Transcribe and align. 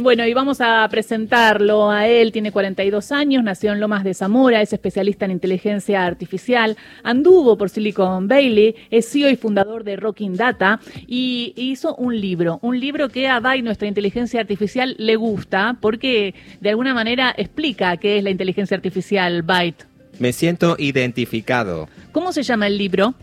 Bueno, 0.00 0.24
y 0.24 0.32
vamos 0.32 0.60
a 0.60 0.86
presentarlo 0.88 1.90
a 1.90 2.06
él. 2.06 2.30
Tiene 2.30 2.52
42 2.52 3.10
años, 3.10 3.42
nació 3.42 3.72
en 3.72 3.80
Lomas 3.80 4.04
de 4.04 4.14
Zamora, 4.14 4.62
es 4.62 4.72
especialista 4.72 5.24
en 5.24 5.32
inteligencia 5.32 6.06
artificial, 6.06 6.76
anduvo 7.02 7.58
por 7.58 7.68
Silicon 7.68 8.28
Valley, 8.28 8.76
es 8.90 9.10
CEO 9.10 9.28
y 9.28 9.34
fundador 9.34 9.82
de 9.82 9.96
Rocking 9.96 10.36
Data 10.36 10.78
y 11.08 11.52
hizo 11.56 11.96
un 11.96 12.20
libro, 12.20 12.60
un 12.62 12.78
libro 12.78 13.08
que 13.08 13.26
a 13.26 13.40
Byte, 13.40 13.64
nuestra 13.64 13.88
inteligencia 13.88 14.38
artificial, 14.38 14.94
le 15.00 15.16
gusta 15.16 15.76
porque 15.80 16.32
de 16.60 16.70
alguna 16.70 16.94
manera 16.94 17.34
explica 17.36 17.96
qué 17.96 18.18
es 18.18 18.22
la 18.22 18.30
inteligencia 18.30 18.76
artificial, 18.76 19.42
Byte. 19.42 19.84
Me 20.20 20.32
siento 20.32 20.76
identificado. 20.78 21.88
¿Cómo 22.12 22.32
se 22.32 22.44
llama 22.44 22.68
el 22.68 22.78
libro? 22.78 23.14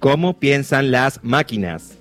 ¿Cómo 0.00 0.40
piensan 0.40 0.90
las 0.90 1.22
máquinas? 1.22 1.96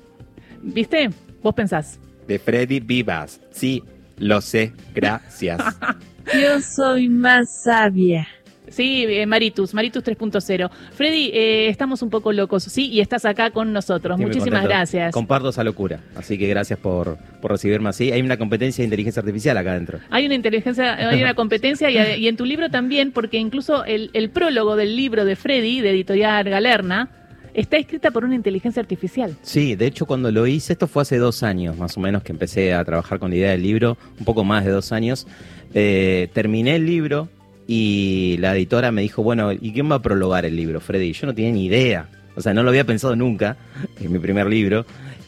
¿Viste? 0.63 1.11
¿Vos 1.43 1.53
pensás? 1.53 1.99
De 2.27 2.39
Freddy 2.39 2.79
Vivas. 2.79 3.41
Sí, 3.51 3.83
lo 4.17 4.41
sé, 4.41 4.73
gracias. 4.93 5.61
Yo 6.41 6.61
soy 6.61 7.09
más 7.09 7.63
sabia. 7.63 8.27
Sí, 8.71 9.05
eh, 9.07 9.25
Maritus, 9.25 9.73
Maritus 9.73 10.03
3.0. 10.03 10.69
Freddy, 10.93 11.31
eh, 11.33 11.67
estamos 11.67 12.01
un 12.01 12.09
poco 12.09 12.31
locos, 12.31 12.63
sí, 12.63 12.87
y 12.87 13.01
estás 13.01 13.25
acá 13.25 13.51
con 13.51 13.73
nosotros. 13.73 14.17
Muchísimas 14.17 14.63
gracias. 14.63 15.13
Comparto 15.13 15.49
esa 15.49 15.63
locura, 15.63 15.99
así 16.15 16.37
que 16.37 16.47
gracias 16.47 16.79
por, 16.79 17.17
por, 17.41 17.51
recibirme 17.51 17.89
así. 17.89 18.11
Hay 18.11 18.21
una 18.21 18.37
competencia 18.37 18.81
de 18.81 18.85
inteligencia 18.85 19.19
artificial 19.19 19.57
acá 19.57 19.71
adentro. 19.71 19.99
Hay 20.09 20.25
una 20.25 20.35
inteligencia, 20.35 20.95
hay 21.09 21.21
una 21.21 21.33
competencia 21.33 21.89
y, 21.89 22.27
en 22.27 22.37
tu 22.37 22.45
libro 22.45 22.69
también, 22.69 23.11
porque 23.11 23.37
incluso 23.37 23.83
el, 23.83 24.09
el 24.13 24.29
prólogo 24.29 24.77
del 24.77 24.95
libro 24.95 25.25
de 25.25 25.35
Freddy, 25.35 25.81
de 25.81 25.89
Editorial 25.89 26.49
Galerna, 26.49 27.09
está 27.53 27.77
escrita 27.77 28.11
por 28.11 28.25
una 28.25 28.35
inteligencia 28.35 28.81
artificial. 28.81 29.35
Sí, 29.41 29.75
de 29.75 29.87
hecho 29.87 30.05
cuando 30.05 30.31
lo 30.31 30.47
hice, 30.47 30.73
esto 30.73 30.87
fue 30.87 31.01
hace 31.01 31.17
dos 31.17 31.43
años 31.43 31.77
más 31.77 31.97
o 31.97 31.99
menos 31.99 32.23
que 32.23 32.31
empecé 32.31 32.73
a 32.73 32.83
trabajar 32.85 33.19
con 33.19 33.31
la 33.31 33.37
idea 33.37 33.51
del 33.51 33.63
libro, 33.63 33.97
un 34.19 34.25
poco 34.25 34.43
más 34.43 34.65
de 34.65 34.71
dos 34.71 34.91
años, 34.91 35.27
eh, 35.73 36.29
terminé 36.33 36.75
el 36.75 36.85
libro 36.85 37.29
y 37.67 38.37
la 38.39 38.55
editora 38.55 38.91
me 38.91 39.01
dijo, 39.01 39.23
bueno, 39.23 39.51
¿y 39.51 39.71
quién 39.71 39.89
va 39.89 39.95
a 39.95 40.01
prologar 40.01 40.45
el 40.45 40.55
libro, 40.55 40.79
Freddy? 40.79 41.13
Yo 41.13 41.27
no 41.27 41.35
tenía 41.35 41.51
ni 41.51 41.65
idea, 41.65 42.09
o 42.35 42.41
sea, 42.41 42.53
no 42.53 42.63
lo 42.63 42.69
había 42.69 42.85
pensado 42.85 43.15
nunca, 43.15 43.57
en 43.99 44.11
mi 44.11 44.19
primer 44.19 44.47
libro. 44.47 44.85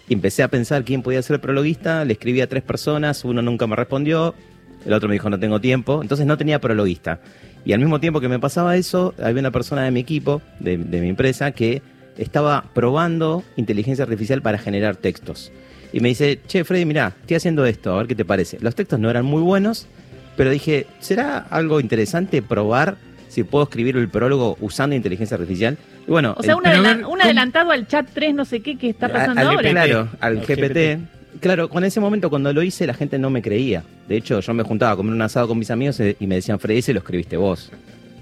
empecé 0.09 0.43
a 0.43 0.47
pensar 0.47 0.83
quién 0.83 1.01
podía 1.01 1.21
ser 1.21 1.35
el 1.35 1.41
prologuista, 1.41 2.05
le 2.05 2.13
escribí 2.13 2.41
a 2.41 2.47
tres 2.47 2.63
personas, 2.63 3.23
uno 3.23 3.41
nunca 3.41 3.67
me 3.67 3.75
respondió, 3.75 4.35
el 4.85 4.93
otro 4.93 5.07
me 5.07 5.15
dijo 5.15 5.29
no 5.29 5.39
tengo 5.39 5.61
tiempo, 5.61 6.01
entonces 6.01 6.25
no 6.25 6.37
tenía 6.37 6.59
prologuista. 6.59 7.21
Y 7.65 7.71
al 7.71 7.79
mismo 7.79 8.01
tiempo 8.01 8.19
que 8.19 8.27
me 8.27 8.39
pasaba 8.39 8.75
eso, 8.75 9.13
había 9.23 9.39
una 9.39 9.51
persona 9.51 9.83
de 9.83 9.91
mi 9.91 10.01
equipo, 10.01 10.41
de 10.59 10.77
mi 10.77 11.07
empresa, 11.07 11.53
que 11.53 11.81
estaba 12.17 12.65
probando 12.73 13.43
inteligencia 13.55 14.03
artificial 14.03 14.41
para 14.41 14.57
generar 14.57 14.95
textos. 14.95 15.51
Y 15.91 15.99
me 15.99 16.09
dice, 16.09 16.39
che, 16.47 16.63
Freddy, 16.63 16.85
mira, 16.85 17.13
estoy 17.21 17.37
haciendo 17.37 17.65
esto, 17.65 17.93
a 17.93 17.97
ver 17.99 18.07
qué 18.07 18.15
te 18.15 18.25
parece. 18.25 18.57
Los 18.61 18.75
textos 18.75 18.99
no 18.99 19.09
eran 19.09 19.25
muy 19.25 19.41
buenos, 19.41 19.87
pero 20.35 20.49
dije, 20.49 20.87
¿será 20.99 21.37
algo 21.37 21.79
interesante 21.79 22.41
probar 22.41 22.97
si 23.27 23.43
puedo 23.43 23.63
escribir 23.65 23.97
el 23.97 24.09
prólogo 24.09 24.57
usando 24.59 24.95
inteligencia 24.95 25.35
artificial? 25.35 25.77
Y 26.07 26.11
bueno, 26.11 26.33
o 26.37 26.43
sea, 26.43 26.55
un, 26.55 26.65
adelantado 27.21 27.71
al 27.71 27.87
chat 27.87 28.07
3, 28.11 28.33
no 28.33 28.43
sé 28.43 28.61
qué, 28.61 28.77
que 28.77 28.89
está 28.89 29.07
pasando 29.07 29.41
ahora. 29.41 29.69
Claro, 29.69 30.09
al 30.19 30.41
GPT. 30.41 30.99
Claro, 31.39 31.69
con 31.69 31.83
ese 31.83 31.99
momento 31.99 32.29
cuando 32.29 32.53
lo 32.53 32.61
hice 32.61 32.85
la 32.85 32.93
gente 32.93 33.17
no 33.17 33.29
me 33.29 33.41
creía. 33.41 33.83
De 34.07 34.17
hecho, 34.17 34.39
yo 34.39 34.53
me 34.53 34.63
juntaba 34.63 34.91
a 34.91 34.95
comer 34.95 35.13
un 35.13 35.21
asado 35.21 35.47
con 35.47 35.57
mis 35.57 35.71
amigos 35.71 35.99
y 35.99 36.27
me 36.27 36.35
decían, 36.35 36.59
Freddy, 36.59 36.79
ese 36.79 36.93
lo 36.93 36.99
escribiste 36.99 37.37
vos. 37.37 37.71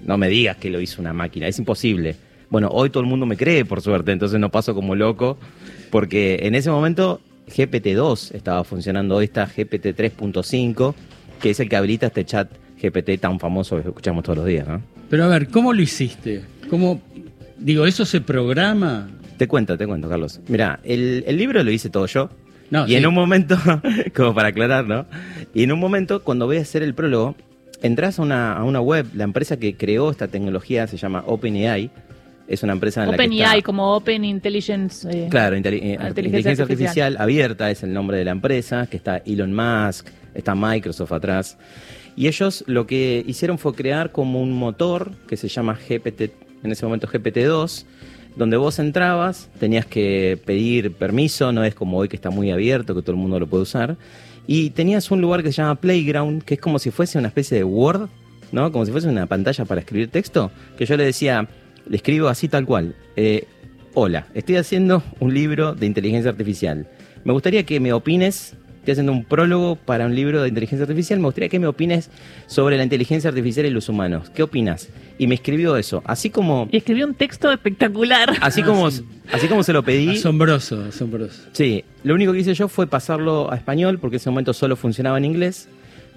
No 0.06 0.18
me 0.18 0.28
digas 0.30 0.58
que 0.58 0.70
lo 0.70 0.80
hizo 0.82 1.02
una 1.02 1.14
máquina, 1.14 1.48
es 1.48 1.58
imposible. 1.60 2.16
Bueno, 2.52 2.68
hoy 2.70 2.90
todo 2.90 3.02
el 3.02 3.08
mundo 3.08 3.26
me 3.26 3.38
cree, 3.38 3.64
por 3.64 3.82
suerte, 3.82 4.12
entonces 4.12 4.38
no 4.38 4.52
paso 4.52 4.76
como 4.76 4.94
loco, 4.94 5.38
porque 5.90 6.40
en 6.44 6.54
ese 6.54 6.70
momento 6.70 7.22
GPT-2 7.48 8.36
estaba 8.36 8.66
funcionando, 8.66 9.16
hoy 9.16 9.26
está 9.26 9.46
GPT 9.46 9.98
3.5, 9.98 10.94
que 11.42 11.52
es 11.52 11.60
el 11.62 11.70
que 11.70 11.78
habilita 11.78 12.08
este 12.08 12.26
chat 12.26 12.52
GPT 12.82 13.22
tan 13.22 13.40
famoso 13.40 13.82
que 13.82 13.88
escuchamos 13.88 14.26
todos 14.26 14.40
los 14.40 14.46
días, 14.46 14.68
¿no? 14.68 14.82
Pero 15.10 15.24
a 15.24 15.28
ver, 15.28 15.48
¿cómo 15.48 15.72
lo 15.72 15.82
hiciste? 15.82 16.44
¿Cómo, 16.70 17.02
digo, 17.58 17.86
eso 17.86 18.04
se 18.04 18.20
programa? 18.20 19.10
Te 19.38 19.48
cuento, 19.48 19.78
te 19.78 19.88
cuento, 19.88 20.10
Carlos. 20.10 20.42
Mira, 20.50 20.82
el, 20.84 21.24
libro 21.38 21.64
lo 21.64 21.72
hice 21.72 21.90
todo 21.90 22.06
yo. 22.08 22.30
y 22.86 22.96
en 22.96 23.06
un 23.06 23.14
momento, 23.14 23.58
como 24.14 24.36
para 24.36 24.50
aclarar, 24.50 24.86
¿no? 24.86 25.06
Y 25.54 25.64
en 25.64 25.72
un 25.72 25.80
momento, 25.80 26.22
cuando 26.22 26.48
voy 26.48 26.58
a 26.58 26.62
hacer 26.62 26.84
el 26.84 26.96
prólogo, 26.96 27.34
entras 27.82 28.20
a 28.20 28.24
una, 28.24 28.58
a 28.58 28.66
una 28.66 28.82
web, 28.82 29.06
la 29.14 29.24
empresa 29.24 29.58
que 29.58 29.78
creó 29.78 30.12
esta 30.12 30.28
tecnología 30.28 30.86
se 30.88 30.98
llama 30.98 31.24
OpenAI, 31.26 31.90
es 32.52 32.64
una 32.64 32.74
empresa 32.74 33.04
en 33.04 33.12
la 33.12 33.18
que 33.18 33.24
está... 33.24 33.62
como 33.62 33.96
Open 33.96 34.26
Intelligence. 34.26 35.08
Eh, 35.10 35.28
claro, 35.30 35.56
eh, 35.56 35.58
inteligencia, 35.58 36.64
artificial. 36.64 37.16
abierta 37.18 37.72
es 37.72 37.82
el 37.84 37.94
nombre 37.94 38.18
de 38.18 38.26
la 38.26 38.32
empresa, 38.32 38.88
que 38.88 38.98
está 38.98 39.18
Elon 39.26 39.54
Musk, 39.54 40.08
está 40.34 40.54
Microsoft 40.54 41.14
atrás. 41.14 41.58
Y 42.18 42.28
ellos 42.28 42.66
lo 42.68 42.86
que 42.88 43.24
hicieron 43.26 43.58
fue 43.58 43.74
crear 43.74 44.12
como 44.12 44.42
un 44.42 44.52
motor 44.52 45.12
que 45.28 45.38
se 45.38 45.48
llama 45.48 45.76
GPT, 45.76 46.34
en 46.64 46.72
ese 46.72 46.86
momento 46.86 47.08
GPT-2, 47.08 47.86
donde 48.36 48.58
vos 48.58 48.80
entrabas, 48.80 49.50
tenías 49.58 49.86
que 49.86 50.38
pedir 50.46 50.92
permiso, 50.94 51.54
no 51.54 51.64
es 51.64 51.74
como 51.74 51.98
hoy 51.98 52.10
que 52.10 52.18
está 52.18 52.30
muy 52.30 52.52
abierto, 52.52 52.94
que 52.94 53.02
todo 53.02 53.14
el 53.14 53.22
mundo 53.22 53.40
lo 53.40 53.48
puede 53.48 53.64
usar. 53.64 53.96
Y 54.46 54.72
tenías 54.72 55.10
un 55.10 55.22
lugar 55.22 55.42
que 55.42 55.54
se 55.54 55.62
llama 55.62 55.76
Playground, 55.76 56.44
que 56.44 56.56
es 56.56 56.60
como 56.60 56.80
si 56.80 56.92
fuese 56.92 57.18
una 57.18 57.30
especie 57.30 57.58
de 57.58 57.64
Word, 57.64 58.10
¿no? 58.52 58.74
Como 58.74 58.86
si 58.86 58.92
fuese 58.92 59.08
una 59.08 59.26
pantalla 59.26 59.64
para 59.64 59.80
escribir 59.80 60.10
texto, 60.10 60.52
que 60.78 60.86
yo 60.86 60.98
le 60.98 61.06
decía, 61.06 61.48
le 61.88 61.98
escribo 61.98 62.28
así 62.28 62.48
tal 62.48 62.66
cual. 62.66 62.96
Eh, 63.16 63.48
hola, 63.94 64.28
estoy 64.34 64.58
haciendo 64.58 65.04
un 65.20 65.34
libro 65.34 65.74
de 65.74 65.86
inteligencia 65.86 66.32
artificial. 66.32 66.88
Me 67.24 67.34
gustaría 67.34 67.64
que 67.64 67.80
me 67.80 67.94
opines, 67.94 68.56
estoy 68.80 68.94
haciendo 68.94 69.12
un 69.12 69.26
prólogo 69.26 69.76
para 69.76 70.06
un 70.06 70.16
libro 70.16 70.42
de 70.42 70.50
inteligencia 70.50 70.84
artificial, 70.84 71.20
me 71.20 71.26
gustaría 71.26 71.50
que 71.50 71.60
me 71.60 71.68
opines 71.68 72.10
sobre 72.48 72.78
la 72.78 72.84
inteligencia 72.84 73.30
artificial 73.30 73.66
y 73.66 73.70
los 73.70 73.90
humanos. 73.90 74.30
¿Qué 74.32 74.44
opinas? 74.44 74.90
Y 75.18 75.28
me 75.28 75.36
escribió 75.36 75.78
eso, 75.78 76.02
así 76.06 76.30
como... 76.30 76.68
Y 76.72 76.78
escribió 76.78 77.06
un 77.06 77.14
texto 77.14 77.52
espectacular. 77.52 78.34
Así 78.42 78.64
como, 78.64 78.88
así 78.88 79.48
como 79.48 79.62
se 79.64 79.74
lo 79.74 79.84
pedí. 79.84 80.18
Asombroso, 80.18 80.84
asombroso. 80.86 81.44
Sí, 81.52 81.84
lo 82.04 82.16
único 82.16 82.34
que 82.34 82.40
hice 82.40 82.56
yo 82.56 82.68
fue 82.68 82.88
pasarlo 82.88 83.52
a 83.52 83.56
español 83.56 84.00
porque 84.00 84.16
en 84.16 84.22
ese 84.22 84.30
momento 84.30 84.54
solo 84.54 84.76
funcionaba 84.76 85.18
en 85.18 85.26
inglés 85.26 85.68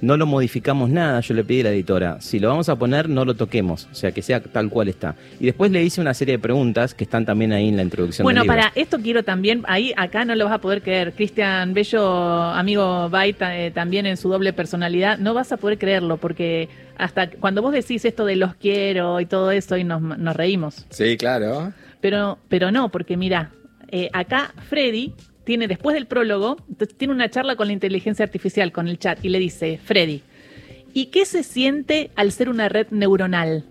no 0.01 0.17
lo 0.17 0.27
modificamos 0.27 0.91
nada, 0.91 1.21
yo 1.21 1.35
le 1.35 1.45
pedí 1.45 1.61
a 1.61 1.65
la 1.65 1.71
editora, 1.71 2.21
si 2.21 2.39
lo 2.39 2.49
vamos 2.49 2.69
a 2.69 2.77
poner, 2.77 3.09
no 3.09 3.25
lo 3.25 3.35
toquemos, 3.35 3.89
o 3.91 3.95
sea, 3.95 4.13
que 4.13 4.23
sea 4.23 4.41
tal 4.41 4.69
cual 4.69 4.89
está. 4.89 5.15
Y 5.41 5.47
después 5.47 5.71
le 5.71 5.83
hice 5.83 6.01
una 6.01 6.15
serie 6.15 6.37
de 6.37 6.39
preguntas 6.39 6.95
que 6.95 7.05
están 7.05 7.25
también 7.25 7.53
ahí 7.53 7.69
en 7.69 7.77
la 7.77 7.83
introducción. 7.83 8.25
Bueno, 8.25 8.41
del 8.41 8.49
para 8.49 8.73
esto 8.75 8.99
quiero 9.01 9.23
también, 9.23 9.63
ahí 9.67 9.93
acá 9.97 10.25
no 10.25 10.35
lo 10.35 10.45
vas 10.45 10.55
a 10.55 10.61
poder 10.61 10.83
creer, 10.83 11.13
Cristian 11.13 11.75
Bello, 11.75 12.05
amigo 12.05 13.09
Baita, 13.09 13.59
eh, 13.59 13.71
también 13.71 14.07
en 14.07 14.17
su 14.17 14.29
doble 14.29 14.53
personalidad, 14.53 15.19
no 15.19 15.35
vas 15.35 15.53
a 15.53 15.57
poder 15.57 15.79
creerlo, 15.79 16.17
porque 16.19 16.69
hasta 16.97 17.31
cuando 17.31 17.63
vos 17.63 17.73
decís 17.73 18.05
esto 18.05 18.25
de 18.25 18.37
los 18.37 18.55
quiero 18.55 19.21
y 19.21 19.27
todo 19.27 19.51
eso, 19.51 19.77
y 19.77 19.85
nos, 19.85 20.01
nos 20.01 20.37
reímos. 20.37 20.87
Sí, 20.91 21.17
claro. 21.17 21.73
Pero, 22.01 22.39
pero 22.49 22.71
no, 22.71 22.91
porque 22.91 23.17
mira, 23.17 23.51
eh, 23.89 24.11
acá 24.13 24.53
Freddy 24.69 25.15
tiene 25.45 25.69
después 25.69 25.95
del 25.95 26.07
prólogo, 26.07 26.57
tiene 26.97 27.15
una 27.15 27.31
charla 27.31 27.57
con 27.57 27.67
la 27.67 27.73
inteligencia 27.73 28.25
artificial, 28.25 28.73
con 28.73 28.89
el 28.89 28.99
chat, 28.99 29.25
y 29.25 29.29
le 29.29 29.39
dice, 29.39 29.79
Freddy, 29.83 30.23
¿y 30.93 31.07
qué 31.07 31.27
se 31.27 31.43
siente 31.43 32.11
al 32.17 32.33
ser 32.33 32.49
una 32.49 32.69
red 32.69 32.89
neuronal? 32.91 33.65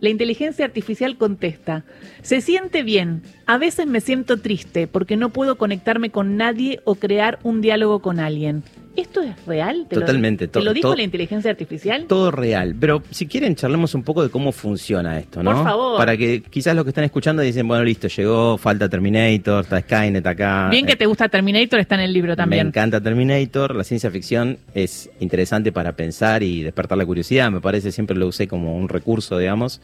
La 0.00 0.10
inteligencia 0.10 0.64
artificial 0.64 1.16
contesta, 1.16 1.84
se 2.22 2.40
siente 2.40 2.82
bien, 2.82 3.22
a 3.46 3.56
veces 3.58 3.86
me 3.86 4.00
siento 4.00 4.36
triste 4.36 4.86
porque 4.86 5.16
no 5.16 5.30
puedo 5.30 5.56
conectarme 5.56 6.10
con 6.10 6.36
nadie 6.36 6.80
o 6.84 6.96
crear 6.96 7.38
un 7.42 7.62
diálogo 7.62 8.00
con 8.00 8.20
alguien. 8.20 8.62
¿Esto 8.96 9.20
es 9.20 9.44
real? 9.44 9.86
Totalmente. 9.90 10.46
Lo, 10.46 10.50
¿Te 10.50 10.60
lo 10.62 10.72
dijo 10.72 10.94
la 10.94 11.02
inteligencia 11.02 11.50
artificial? 11.50 12.06
Todo 12.06 12.30
real. 12.30 12.74
Pero 12.78 13.02
si 13.10 13.26
quieren, 13.26 13.54
charlemos 13.54 13.94
un 13.94 14.02
poco 14.02 14.22
de 14.22 14.30
cómo 14.30 14.52
funciona 14.52 15.18
esto, 15.18 15.42
¿no? 15.42 15.52
Por 15.52 15.64
favor. 15.64 15.98
Para 15.98 16.16
que 16.16 16.42
quizás 16.42 16.74
los 16.74 16.84
que 16.84 16.90
están 16.90 17.04
escuchando 17.04 17.42
dicen, 17.42 17.68
bueno, 17.68 17.84
listo, 17.84 18.08
llegó, 18.08 18.56
falta 18.56 18.88
Terminator, 18.88 19.64
está 19.64 19.80
Skynet 19.80 20.26
acá. 20.26 20.68
Bien 20.70 20.86
que 20.86 20.92
eh, 20.92 20.96
te 20.96 21.06
gusta 21.06 21.28
Terminator, 21.28 21.78
está 21.78 21.96
en 21.96 22.02
el 22.02 22.12
libro 22.12 22.34
también. 22.34 22.66
Me 22.66 22.68
encanta 22.68 23.00
Terminator. 23.00 23.76
La 23.76 23.84
ciencia 23.84 24.10
ficción 24.10 24.58
es 24.74 25.10
interesante 25.20 25.72
para 25.72 25.92
pensar 25.92 26.42
y 26.42 26.62
despertar 26.62 26.96
la 26.96 27.04
curiosidad. 27.04 27.50
Me 27.50 27.60
parece, 27.60 27.92
siempre 27.92 28.16
lo 28.16 28.26
usé 28.26 28.48
como 28.48 28.76
un 28.76 28.88
recurso, 28.88 29.38
digamos. 29.38 29.80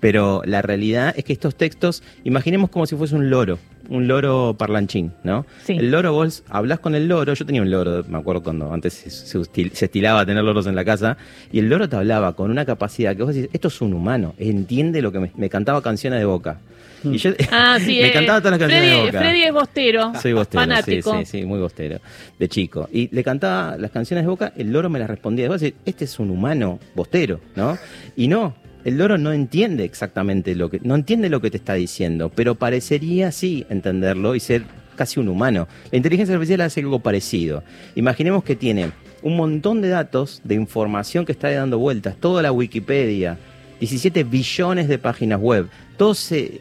Pero 0.00 0.42
la 0.44 0.62
realidad 0.62 1.14
es 1.16 1.24
que 1.24 1.32
estos 1.32 1.54
textos, 1.54 2.02
imaginemos 2.24 2.70
como 2.70 2.86
si 2.86 2.96
fuese 2.96 3.14
un 3.14 3.30
loro 3.30 3.58
un 3.88 4.08
loro 4.08 4.54
parlanchín, 4.58 5.12
¿no? 5.22 5.46
Sí. 5.64 5.74
El 5.74 5.90
loro, 5.90 6.12
vos 6.12 6.42
hablas 6.48 6.78
con 6.78 6.94
el 6.94 7.08
loro, 7.08 7.34
yo 7.34 7.46
tenía 7.46 7.62
un 7.62 7.70
loro, 7.70 8.04
me 8.08 8.18
acuerdo 8.18 8.42
cuando 8.42 8.72
antes 8.72 8.94
se, 8.94 9.40
estilaba 9.84 10.24
tener 10.26 10.42
loros 10.44 10.66
en 10.66 10.74
la 10.74 10.84
casa, 10.84 11.16
y 11.52 11.58
el 11.58 11.68
loro 11.68 11.88
te 11.88 11.96
hablaba 11.96 12.34
con 12.34 12.50
una 12.50 12.64
capacidad 12.64 13.16
que 13.16 13.22
vos 13.22 13.34
decís, 13.34 13.50
esto 13.52 13.68
es 13.68 13.80
un 13.80 13.94
humano, 13.94 14.34
entiende 14.38 15.02
lo 15.02 15.12
que 15.12 15.30
me, 15.34 15.48
cantaba 15.48 15.82
canciones 15.82 16.18
de 16.18 16.24
boca. 16.24 16.58
Y 17.04 17.18
yo, 17.18 17.32
ah, 17.52 17.78
sí, 17.78 18.00
me 18.00 18.12
cantaban 18.12 18.42
todas 18.42 18.58
las 18.58 18.60
canciones 18.60 18.88
Freddy, 18.88 18.96
de 18.96 19.06
Boca. 19.06 19.18
Freddy 19.18 19.42
es 19.42 19.52
bostero. 19.52 20.12
Soy 20.22 20.32
bostero, 20.32 20.60
fanático. 20.62 21.12
sí, 21.18 21.26
sí, 21.26 21.40
sí, 21.40 21.44
muy 21.44 21.58
bostero, 21.60 22.00
de 22.38 22.48
chico. 22.48 22.88
Y 22.90 23.14
le 23.14 23.22
cantaba 23.22 23.76
las 23.76 23.90
canciones 23.90 24.24
de 24.24 24.30
Boca, 24.30 24.54
el 24.56 24.72
loro 24.72 24.88
me 24.88 24.98
las 24.98 25.10
respondía. 25.10 25.48
Vos 25.48 25.60
decís, 25.60 25.78
este 25.84 26.06
es 26.06 26.18
un 26.18 26.30
humano 26.30 26.78
bostero, 26.94 27.40
¿no? 27.56 27.76
Y 28.16 28.28
no, 28.28 28.54
el 28.84 28.98
loro 28.98 29.18
no 29.18 29.32
entiende 29.32 29.84
exactamente 29.84 30.54
lo 30.54 30.70
que, 30.70 30.80
no 30.82 30.94
entiende 30.94 31.28
lo 31.28 31.40
que 31.40 31.50
te 31.50 31.56
está 31.56 31.74
diciendo, 31.74 32.30
pero 32.34 32.54
parecería 32.54 33.32
sí 33.32 33.66
entenderlo 33.70 34.34
y 34.34 34.40
ser 34.40 34.64
casi 34.94 35.18
un 35.20 35.28
humano. 35.28 35.66
La 35.90 35.96
inteligencia 35.96 36.34
artificial 36.34 36.60
hace 36.60 36.80
algo 36.80 37.00
parecido. 37.00 37.64
Imaginemos 37.94 38.44
que 38.44 38.56
tiene 38.56 38.92
un 39.22 39.36
montón 39.36 39.80
de 39.80 39.88
datos, 39.88 40.40
de 40.44 40.54
información 40.54 41.24
que 41.24 41.32
está 41.32 41.50
dando 41.50 41.78
vueltas, 41.78 42.16
toda 42.16 42.42
la 42.42 42.52
Wikipedia, 42.52 43.38
17 43.80 44.24
billones 44.24 44.86
de 44.86 44.98
páginas 44.98 45.40
web, 45.40 45.68
todo 45.96 46.12
ese 46.12 46.60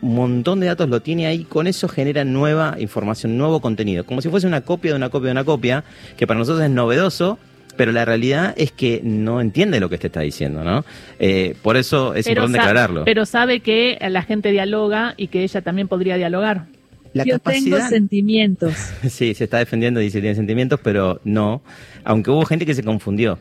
montón 0.00 0.60
de 0.60 0.66
datos 0.66 0.88
lo 0.88 1.02
tiene 1.02 1.26
ahí, 1.26 1.44
con 1.44 1.66
eso 1.66 1.88
genera 1.88 2.24
nueva 2.24 2.76
información, 2.78 3.36
nuevo 3.36 3.60
contenido, 3.60 4.04
como 4.04 4.20
si 4.20 4.28
fuese 4.28 4.46
una 4.46 4.60
copia 4.60 4.92
de 4.92 4.96
una 4.96 5.10
copia 5.10 5.26
de 5.26 5.32
una 5.32 5.44
copia, 5.44 5.84
que 6.16 6.26
para 6.26 6.38
nosotros 6.38 6.64
es 6.64 6.70
novedoso, 6.70 7.38
pero 7.76 7.92
la 7.92 8.04
realidad 8.04 8.54
es 8.56 8.72
que 8.72 9.00
no 9.02 9.40
entiende 9.40 9.80
lo 9.80 9.88
que 9.88 9.98
te 9.98 10.08
está 10.08 10.20
diciendo, 10.20 10.64
¿no? 10.64 10.84
Eh, 11.18 11.54
por 11.62 11.76
eso 11.76 12.14
es 12.14 12.26
Pero 12.26 12.42
importante 12.42 12.60
aclararlo. 12.60 13.04
Pero 13.04 13.26
sabe 13.26 13.60
que 13.60 13.98
la 14.08 14.22
gente 14.22 14.50
dialoga 14.50 15.14
y 15.16 15.28
que 15.28 15.42
ella 15.42 15.62
también 15.62 15.88
podría 15.88 16.16
dialogar. 16.16 16.66
la 17.12 17.24
Yo 17.24 17.38
tengo 17.38 17.78
sentimientos. 17.88 18.74
sí, 19.08 19.34
se 19.34 19.44
está 19.44 19.58
defendiendo 19.58 20.00
y 20.00 20.04
dice 20.04 20.20
tiene 20.20 20.34
sentimientos, 20.34 20.80
pero 20.82 21.20
no, 21.24 21.62
aunque 22.04 22.30
hubo 22.30 22.44
gente 22.44 22.66
que 22.66 22.74
se 22.74 22.82
confundió. 22.82 23.38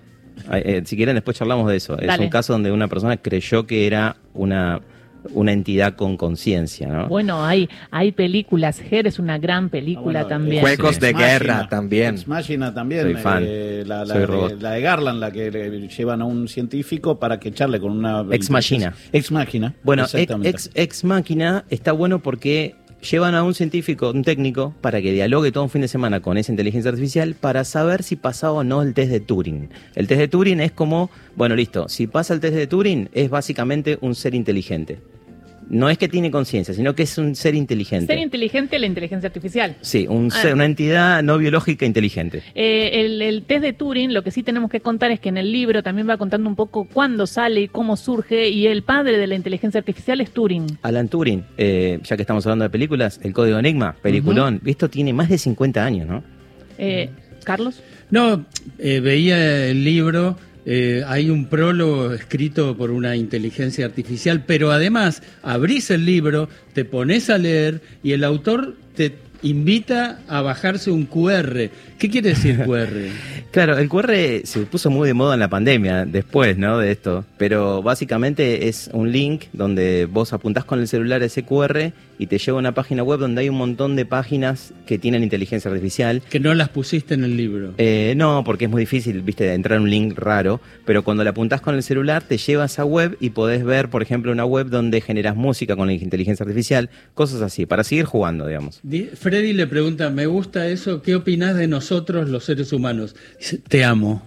Eh, 0.51 0.63
eh, 0.65 0.81
si 0.85 0.95
quieren 0.95 1.15
después 1.15 1.38
charlamos 1.38 1.69
de 1.69 1.77
eso. 1.77 1.97
Es 2.00 2.18
un 2.19 2.30
caso 2.30 2.53
donde 2.53 2.71
una 2.71 2.88
persona 2.88 3.18
creyó 3.18 3.68
que 3.68 3.88
era 3.88 4.18
una, 4.33 4.81
una 5.31 5.52
entidad 5.52 5.96
con 5.96 6.18
conciencia, 6.18 6.88
¿no? 6.88 7.08
Bueno, 7.08 7.46
hay, 7.46 7.70
hay 7.92 8.12
películas. 8.12 8.81
Her 8.92 9.08
es 9.08 9.20
una 9.20 9.38
gran 9.38 9.70
película 9.70 10.22
Ah, 10.22 10.24
bueno, 10.24 10.28
también. 10.28 10.62
Juegos 10.62 11.00
de 11.00 11.14
Machina. 11.14 11.30
guerra 11.31 11.70
también. 11.70 12.16
Ex 12.16 12.28
Machina 12.28 12.74
también. 12.74 13.02
Soy 13.04 13.16
fan. 13.16 13.44
eh, 13.46 13.84
la, 13.86 14.00
la 14.06 14.14
Soy 14.14 14.20
de, 14.22 14.25
robot. 14.28 14.62
la 14.62 14.72
de 14.72 14.81
Garland, 14.81 15.20
la 15.20 15.31
que 15.31 15.50
le 15.52 15.88
llevan 15.88 16.22
a 16.22 16.25
un 16.25 16.48
científico 16.48 17.20
para 17.20 17.40
que 17.40 17.52
charle 17.54 17.80
con 17.80 17.92
una... 17.92 18.25
Ex 18.31 18.50
Machina. 18.50 18.94
Ex 19.12 19.31
Machina. 19.31 19.74
Bueno, 19.84 20.04
ex, 20.14 20.14
ex, 20.44 20.70
ex 20.74 21.04
máquina 21.04 21.66
está 21.69 21.92
bueno 21.92 22.19
porque 22.19 22.76
llevan 23.10 23.36
a 23.36 23.44
un 23.44 23.54
científico, 23.54 24.12
un 24.12 24.24
técnico, 24.24 24.74
para 24.80 25.02
que 25.02 25.12
dialogue 25.12 25.52
todo 25.52 25.66
un 25.66 25.69
fin 25.69 25.81
de 25.81 25.90
semana 25.90 26.22
con 26.22 26.38
esa 26.38 26.52
inteligencia 26.54 26.90
artificial 26.90 27.36
para 27.36 27.66
saber 27.66 28.02
si 28.02 28.16
pasaba 28.16 28.54
o 28.54 28.64
no 28.64 28.81
el 28.81 28.94
test 28.94 29.12
de 29.12 29.19
Turing. 29.19 29.69
El 29.96 30.08
test 30.08 30.19
de 30.22 30.28
Turing 30.30 30.60
es 30.62 30.72
como, 30.72 31.10
bueno, 31.36 31.54
listo, 31.56 31.90
si 31.90 32.08
pasa 32.08 32.34
el 32.34 32.40
test 32.40 32.56
de 32.56 32.66
Turing 32.68 33.10
es 33.14 33.30
básicamente 33.30 33.98
un 34.02 34.16
ser 34.16 34.34
inteligente. 34.36 35.00
No 35.74 35.90
es 35.90 35.98
que 35.98 36.08
tiene 36.08 36.30
conciencia, 36.30 36.74
sino 36.74 36.94
que 36.94 37.04
es 37.04 37.18
un 37.18 37.36
ser 37.36 37.56
inteligente. 37.56 38.06
Ser 38.14 38.22
inteligente, 38.22 38.78
la 38.78 38.86
inteligencia 38.86 39.28
artificial. 39.28 39.75
sí, 39.81 40.06
un 40.08 40.30
Ah. 40.31 40.42
ser- 40.42 40.54
una 40.54 40.66
entidad 40.66 41.24
no 41.24 41.38
biológica 41.40 41.86
inteligente. 41.86 42.44
Eh, 42.54 42.92
el, 43.06 43.22
el 43.22 43.44
test 43.44 43.64
de 43.64 43.74
Turing, 43.74 44.14
lo 44.14 44.22
que 44.24 44.30
sí 44.30 44.44
tenemos 44.44 44.70
que 44.70 44.81
contar 44.81 45.10
es 45.12 45.20
que 45.20 45.30
en 45.30 45.38
el 45.38 45.52
libro 45.52 45.81
también 45.81 46.08
va 46.08 46.18
contando 46.18 46.48
un 46.48 46.56
poco 46.56 46.86
cuándo 46.86 47.25
sale 47.25 47.62
y 47.62 47.68
cómo 47.68 47.98
surge, 47.98 48.50
y 48.50 48.68
el 48.68 48.84
padre 48.84 49.18
de 49.18 49.25
la 49.25 49.34
inteligencia 49.36 49.80
artificial 49.80 50.22
es 50.22 50.30
Turing. 50.31 50.78
Alan 50.84 51.08
Turing, 51.10 51.44
eh, 51.58 52.00
ya 52.04 52.16
que 52.16 52.22
estamos 52.22 52.46
hablando 52.46 52.64
de 52.64 52.69
películas, 52.69 53.19
El 53.24 53.34
Código 53.34 53.58
Enigma, 53.58 53.96
peliculón, 54.02 54.62
esto 54.66 54.90
tiene 54.90 55.12
más 55.12 55.28
de 55.30 55.38
50 55.40 55.84
años, 55.84 56.08
¿no? 56.08 56.24
Eh, 56.78 57.10
Carlos. 57.44 57.81
No, 58.12 58.46
eh, 58.78 59.00
veía 59.00 59.66
el 59.68 59.84
libro, 59.84 60.38
eh, 60.65 61.04
hay 61.07 61.30
un 61.30 61.48
prólogo 61.48 62.13
escrito 62.13 62.77
por 62.77 62.92
una 62.92 63.15
inteligencia 63.15 63.86
artificial, 63.86 64.44
pero 64.45 64.71
además 64.71 65.21
abrís 65.42 65.92
el 65.92 66.06
libro, 66.06 66.50
te 66.74 66.86
pones 66.86 67.30
a 67.30 67.38
leer 67.38 67.81
y 68.01 68.13
el 68.13 68.24
autor 68.24 68.75
te 68.95 69.13
invita 69.44 70.21
a 70.27 70.42
bajarse 70.42 70.89
un 70.89 71.06
QR. 71.06 71.69
¿Qué 72.00 72.10
quiere 72.10 72.30
decir 72.30 72.60
QR? 72.65 73.12
Claro, 73.51 73.77
el 73.77 73.89
QR 73.89 74.13
se 74.45 74.62
puso 74.62 74.89
muy 74.89 75.07
de 75.07 75.13
moda 75.13 75.36
en 75.36 75.42
la 75.42 75.50
pandemia, 75.50 76.06
después, 76.06 76.57
¿no? 76.57 76.80
De 76.80 76.92
esto. 76.92 77.25
Pero 77.38 77.83
básicamente 77.83 78.68
es 78.68 78.89
un 78.94 79.12
link 79.12 79.44
donde 79.54 80.07
vos 80.09 80.33
apuntás 80.33 80.66
con 80.66 80.80
el 80.80 80.88
celular 80.88 81.21
a 81.21 81.25
ese 81.25 81.44
QR 81.44 81.92
y 82.19 82.27
te 82.27 82.38
lleva 82.38 82.57
a 82.57 82.60
una 82.60 82.74
página 82.74 83.04
web 83.04 83.19
donde 83.19 83.42
hay 83.42 83.50
un 83.50 83.57
montón 83.57 83.95
de 83.95 84.06
páginas 84.06 84.74
que 84.86 84.98
tienen 85.00 85.24
inteligencia 85.24 85.69
artificial. 85.71 86.21
que 86.30 86.39
no 86.39 86.54
las 86.54 86.69
pusiste 86.69 87.13
en 87.13 87.24
el 87.24 87.36
libro. 87.38 87.74
Eh, 87.77 88.13
no, 88.15 88.44
porque 88.45 88.65
es 88.65 88.71
muy 88.71 88.81
difícil, 88.81 89.21
viste, 89.21 89.44
de 89.45 89.54
entrar 89.54 89.80
un 89.80 89.89
link 89.89 90.18
raro, 90.18 90.62
pero 90.86 91.04
cuando 91.04 91.24
le 91.24 91.30
apuntás 91.31 91.62
con 91.62 91.75
el 91.75 91.83
celular 91.83 92.24
te 92.24 92.38
lleva 92.38 92.63
a 92.63 92.65
esa 92.68 92.86
web 92.86 93.18
y 93.19 93.31
podés 93.31 93.63
ver, 93.63 93.89
por 93.89 94.01
ejemplo, 94.01 94.31
una 94.31 94.45
web 94.45 94.68
donde 94.68 95.01
generas 95.01 95.36
música 95.36 95.75
con 95.75 95.88
la 95.88 95.94
inteligencia 95.94 96.44
artificial, 96.44 96.89
cosas 97.13 97.42
así, 97.42 97.65
para 97.65 97.83
seguir 97.83 98.06
jugando, 98.06 98.48
digamos. 98.48 98.80
Di- 98.83 99.09
Freddy 99.13 99.54
le 99.54 99.68
pregunta, 99.68 100.09
me 100.09 100.25
gusta 100.25 100.68
eso, 100.68 101.01
¿qué 101.01 101.16
opinás 101.16 101.56
de 101.56 101.68
nosotros 101.68 102.30
los 102.30 102.44
seres 102.45 102.71
humanos? 102.74 103.16
Dice, 103.39 103.57
te 103.68 103.83
amo, 103.83 104.24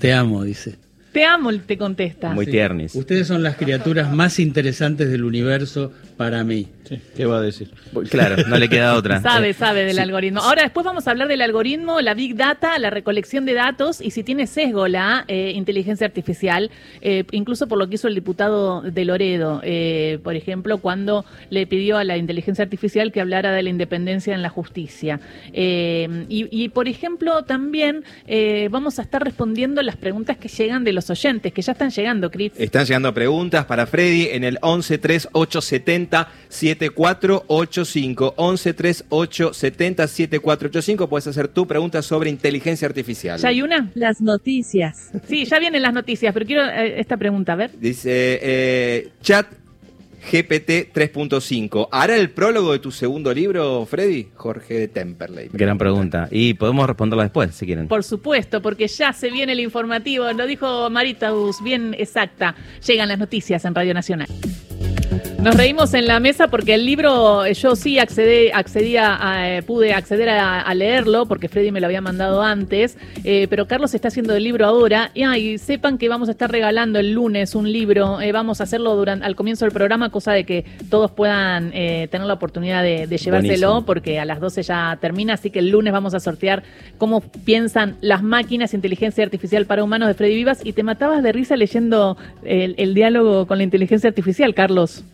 te 0.00 0.12
amo, 0.12 0.44
dice. 0.44 0.76
Te 1.12 1.24
amo, 1.24 1.52
te 1.52 1.76
contesta. 1.76 2.32
Muy 2.32 2.46
tiernis. 2.46 2.94
Ustedes 2.94 3.26
son 3.26 3.42
las 3.42 3.56
criaturas 3.56 4.12
más 4.12 4.38
interesantes 4.38 5.10
del 5.10 5.24
universo 5.24 5.92
para 6.16 6.42
mí. 6.42 6.68
Sí, 6.84 7.00
¿Qué 7.16 7.26
va 7.26 7.38
a 7.38 7.40
decir? 7.40 7.70
Claro, 8.10 8.36
no 8.48 8.56
le 8.58 8.68
queda 8.68 8.94
otra. 8.94 9.20
Sabe, 9.22 9.52
sabe 9.52 9.84
del 9.84 9.96
sí. 9.96 10.00
algoritmo. 10.00 10.40
Ahora 10.40 10.62
después 10.62 10.84
vamos 10.84 11.06
a 11.06 11.10
hablar 11.10 11.28
del 11.28 11.42
algoritmo, 11.42 12.00
la 12.00 12.14
big 12.14 12.36
data, 12.36 12.78
la 12.78 12.90
recolección 12.90 13.44
de 13.44 13.54
datos 13.54 14.00
y 14.00 14.10
si 14.10 14.22
tiene 14.22 14.46
sesgo 14.46 14.88
la 14.88 15.24
eh, 15.28 15.52
inteligencia 15.54 16.06
artificial, 16.06 16.70
eh, 17.00 17.24
incluso 17.30 17.66
por 17.68 17.78
lo 17.78 17.88
que 17.88 17.96
hizo 17.96 18.08
el 18.08 18.14
diputado 18.14 18.82
de 18.82 19.04
Loredo, 19.04 19.60
eh, 19.62 20.18
por 20.22 20.34
ejemplo, 20.34 20.78
cuando 20.78 21.24
le 21.50 21.66
pidió 21.66 21.98
a 21.98 22.04
la 22.04 22.16
inteligencia 22.16 22.64
artificial 22.64 23.12
que 23.12 23.20
hablara 23.20 23.52
de 23.52 23.62
la 23.62 23.70
independencia 23.70 24.34
en 24.34 24.42
la 24.42 24.48
justicia. 24.48 25.20
Eh, 25.52 26.26
y, 26.28 26.48
y, 26.50 26.68
por 26.70 26.88
ejemplo, 26.88 27.42
también 27.44 28.04
eh, 28.26 28.68
vamos 28.70 28.98
a 28.98 29.02
estar 29.02 29.22
respondiendo 29.22 29.82
las 29.82 29.96
preguntas 29.96 30.36
que 30.36 30.48
llegan 30.48 30.84
de 30.84 30.92
los 30.92 31.01
oyentes, 31.10 31.52
que 31.52 31.62
ya 31.62 31.72
están 31.72 31.90
llegando, 31.90 32.30
Cris. 32.30 32.52
Están 32.56 32.84
llegando 32.84 33.12
preguntas 33.14 33.64
para 33.64 33.86
Freddy 33.86 34.28
en 34.30 34.44
el 34.44 34.58
11 34.60 34.98
3870 34.98 36.28
7485. 36.48 38.34
11 38.36 38.74
3870 38.74 40.08
7485. 40.08 41.08
Puedes 41.08 41.26
hacer 41.26 41.48
tu 41.48 41.66
pregunta 41.66 42.02
sobre 42.02 42.30
inteligencia 42.30 42.86
artificial. 42.86 43.38
¿Ya 43.38 43.48
hay 43.48 43.62
una? 43.62 43.90
Las 43.94 44.20
noticias. 44.20 45.10
Sí, 45.28 45.44
ya 45.44 45.58
vienen 45.58 45.82
las 45.82 45.92
noticias, 45.92 46.32
pero 46.32 46.46
quiero 46.46 46.64
eh, 46.64 47.00
esta 47.00 47.16
pregunta, 47.16 47.52
a 47.52 47.56
ver. 47.56 47.70
Dice 47.78 48.38
eh, 48.42 49.08
chat 49.22 49.46
GPT 50.30 50.92
3.5. 50.94 51.88
¿Hará 51.90 52.16
el 52.16 52.30
prólogo 52.30 52.72
de 52.72 52.78
tu 52.78 52.90
segundo 52.90 53.32
libro, 53.34 53.86
Freddy? 53.86 54.28
Jorge 54.34 54.74
de 54.74 54.88
Temperley. 54.88 55.50
Gran 55.52 55.78
pregunta. 55.78 56.28
Y 56.30 56.54
podemos 56.54 56.86
responderla 56.86 57.24
después, 57.24 57.54
si 57.54 57.66
quieren. 57.66 57.88
Por 57.88 58.04
supuesto, 58.04 58.62
porque 58.62 58.88
ya 58.88 59.12
se 59.12 59.30
viene 59.30 59.52
el 59.52 59.60
informativo, 59.60 60.32
lo 60.32 60.46
dijo 60.46 60.88
Maritaus, 60.90 61.62
bien 61.62 61.94
exacta. 61.98 62.54
Llegan 62.86 63.08
las 63.08 63.18
noticias 63.18 63.64
en 63.64 63.74
Radio 63.74 63.94
Nacional. 63.94 64.28
Nos 65.42 65.56
reímos 65.56 65.92
en 65.94 66.06
la 66.06 66.20
mesa 66.20 66.46
porque 66.46 66.74
el 66.74 66.86
libro 66.86 67.44
eh, 67.44 67.54
yo 67.54 67.74
sí 67.74 67.98
accedí, 67.98 68.52
accedía 68.52 69.18
a, 69.20 69.56
eh, 69.56 69.62
pude 69.64 69.92
acceder 69.92 70.28
a, 70.28 70.60
a 70.60 70.72
leerlo 70.72 71.26
porque 71.26 71.48
Freddy 71.48 71.72
me 71.72 71.80
lo 71.80 71.86
había 71.86 72.00
mandado 72.00 72.42
antes, 72.42 72.96
eh, 73.24 73.48
pero 73.50 73.66
Carlos 73.66 73.92
está 73.92 74.06
haciendo 74.06 74.36
el 74.36 74.44
libro 74.44 74.66
ahora 74.66 75.10
y, 75.14 75.24
ay, 75.24 75.58
sepan 75.58 75.98
que 75.98 76.08
vamos 76.08 76.28
a 76.28 76.30
estar 76.30 76.48
regalando 76.48 77.00
el 77.00 77.10
lunes 77.10 77.56
un 77.56 77.72
libro, 77.72 78.20
eh, 78.20 78.30
vamos 78.30 78.60
a 78.60 78.64
hacerlo 78.64 78.94
durante 78.94 79.26
al 79.26 79.34
comienzo 79.34 79.64
del 79.64 79.72
programa, 79.72 80.10
cosa 80.10 80.30
de 80.30 80.44
que 80.44 80.64
todos 80.88 81.10
puedan 81.10 81.72
tener 81.72 82.20
la 82.20 82.34
oportunidad 82.34 82.84
de, 82.84 83.08
de 83.08 83.18
llevárselo 83.18 83.66
Buenísimo. 83.66 83.84
porque 83.84 84.20
a 84.20 84.24
las 84.24 84.38
12 84.38 84.62
ya 84.62 84.96
termina, 85.00 85.34
así 85.34 85.50
que 85.50 85.58
el 85.58 85.70
lunes 85.70 85.92
vamos 85.92 86.14
a 86.14 86.20
sortear 86.20 86.62
cómo 86.98 87.20
piensan 87.20 87.96
las 88.00 88.22
máquinas 88.22 88.74
inteligencia 88.74 89.24
artificial 89.24 89.66
para 89.66 89.82
humanos 89.82 90.06
de 90.06 90.14
Freddy 90.14 90.36
Vivas 90.36 90.60
y 90.62 90.72
te 90.72 90.84
matabas 90.84 91.20
de 91.24 91.32
risa 91.32 91.56
leyendo 91.56 92.16
el, 92.44 92.76
el 92.78 92.94
diálogo 92.94 93.48
con 93.48 93.58
la 93.58 93.64
inteligencia 93.64 94.08
artificial, 94.08 94.54
Carlos. 94.54 95.04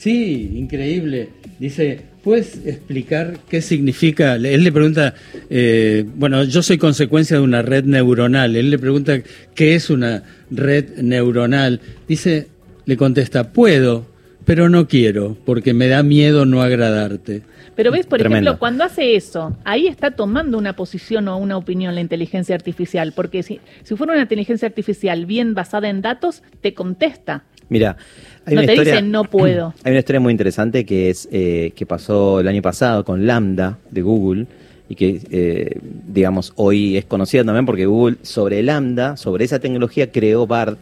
Sí, 0.00 0.52
increíble. 0.54 1.28
Dice, 1.58 2.00
¿puedes 2.24 2.66
explicar 2.66 3.36
qué 3.50 3.60
significa? 3.60 4.36
Él 4.36 4.64
le 4.64 4.72
pregunta, 4.72 5.12
eh, 5.50 6.06
bueno, 6.14 6.42
yo 6.44 6.62
soy 6.62 6.78
consecuencia 6.78 7.36
de 7.36 7.42
una 7.42 7.60
red 7.60 7.84
neuronal. 7.84 8.56
Él 8.56 8.70
le 8.70 8.78
pregunta, 8.78 9.20
¿qué 9.54 9.74
es 9.74 9.90
una 9.90 10.22
red 10.50 11.00
neuronal? 11.02 11.82
Dice, 12.08 12.48
le 12.86 12.96
contesta, 12.96 13.52
puedo, 13.52 14.06
pero 14.46 14.70
no 14.70 14.88
quiero, 14.88 15.36
porque 15.44 15.74
me 15.74 15.88
da 15.88 16.02
miedo 16.02 16.46
no 16.46 16.62
agradarte. 16.62 17.42
Pero 17.76 17.92
ves, 17.92 18.06
por 18.06 18.20
Tremendo. 18.20 18.52
ejemplo, 18.52 18.58
cuando 18.58 18.84
hace 18.84 19.16
eso, 19.16 19.54
ahí 19.64 19.86
está 19.86 20.12
tomando 20.12 20.56
una 20.56 20.76
posición 20.76 21.28
o 21.28 21.36
una 21.36 21.58
opinión 21.58 21.94
la 21.94 22.00
inteligencia 22.00 22.54
artificial, 22.54 23.12
porque 23.14 23.42
si, 23.42 23.60
si 23.82 23.96
fuera 23.96 24.14
una 24.14 24.22
inteligencia 24.22 24.66
artificial 24.66 25.26
bien 25.26 25.52
basada 25.52 25.90
en 25.90 26.00
datos, 26.00 26.42
te 26.62 26.72
contesta. 26.72 27.44
Mira, 27.70 27.96
hay 28.44 28.54
No 28.54 28.60
una 28.60 28.66
te 28.66 28.74
historia, 28.74 29.00
"No 29.00 29.24
puedo". 29.24 29.72
Hay 29.84 29.92
una 29.92 30.00
historia 30.00 30.20
muy 30.20 30.32
interesante 30.32 30.84
que 30.84 31.08
es 31.08 31.28
eh, 31.32 31.72
que 31.74 31.86
pasó 31.86 32.40
el 32.40 32.48
año 32.48 32.60
pasado 32.60 33.04
con 33.04 33.26
Lambda 33.26 33.78
de 33.90 34.02
Google 34.02 34.46
y 34.88 34.96
que, 34.96 35.20
eh, 35.30 35.78
digamos, 36.08 36.52
hoy 36.56 36.96
es 36.96 37.04
conocida 37.04 37.44
también 37.44 37.64
porque 37.64 37.86
Google 37.86 38.16
sobre 38.22 38.62
Lambda, 38.62 39.16
sobre 39.16 39.44
esa 39.44 39.60
tecnología, 39.60 40.10
creó 40.10 40.48
BART, 40.48 40.78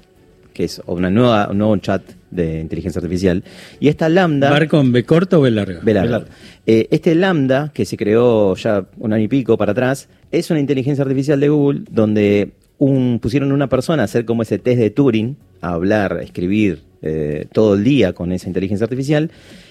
que 0.55 0.65
es 0.65 0.81
una 0.87 1.11
nueva, 1.11 1.49
un 1.51 1.59
nuevo 1.59 1.77
chat 1.77 2.03
de 2.31 2.61
inteligencia 2.61 3.01
artificial. 3.01 3.45
Y 3.81 3.89
esta 3.89 4.09
Lambda... 4.09 4.51
¿Bar 4.51 4.67
con 4.67 4.93
B 4.93 5.05
corta 5.05 5.39
o 5.39 5.43
B 5.43 5.51
larga? 5.51 5.81
B 5.83 5.93
larga. 5.93 6.07
B 6.07 6.25
larga. 6.25 6.35
Eh, 6.67 6.89
este 6.91 7.15
Lambda, 7.15 7.71
que 7.75 7.85
se 7.85 7.99
creó 7.99 8.55
ya 8.57 8.87
un 8.97 9.13
año 9.13 9.25
y 9.25 9.29
pico 9.29 9.59
para 9.59 9.73
atrás, 9.73 10.09
es 10.33 10.51
una 10.51 10.59
inteligencia 10.61 11.03
artificial 11.03 11.39
de 11.39 11.49
Google 11.51 11.83
donde 11.91 12.53
un, 12.79 13.19
pusieron 13.21 13.53
una 13.53 13.69
persona 13.69 14.03
a 14.03 14.05
hacer 14.07 14.25
como 14.25 14.43
ese 14.43 14.59
test 14.59 14.79
de 14.81 14.89
Turing, 14.91 15.37
a 15.61 15.73
hablar, 15.73 16.15
a 16.15 16.23
escribir 16.23 16.83
eh, 17.03 17.47
todo 17.53 17.75
el 17.75 17.85
día 17.85 18.13
con 18.13 18.33
esa 18.33 18.49
inteligencia 18.49 18.85
artificial. 18.85 19.31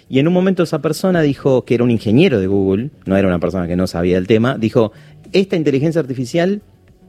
Y 0.09 0.19
en 0.19 0.27
un 0.27 0.33
momento 0.33 0.63
esa 0.63 0.81
persona 0.81 1.21
dijo 1.21 1.65
que 1.65 1.75
era 1.75 1.83
un 1.83 1.91
ingeniero 1.91 2.39
de 2.39 2.47
Google, 2.47 2.89
no 3.05 3.17
era 3.17 3.27
una 3.27 3.39
persona 3.39 3.67
que 3.67 3.75
no 3.75 3.87
sabía 3.87 4.17
el 4.17 4.27
tema, 4.27 4.57
dijo, 4.57 4.93
esta 5.33 5.55
inteligencia 5.55 5.99
artificial 5.99 6.61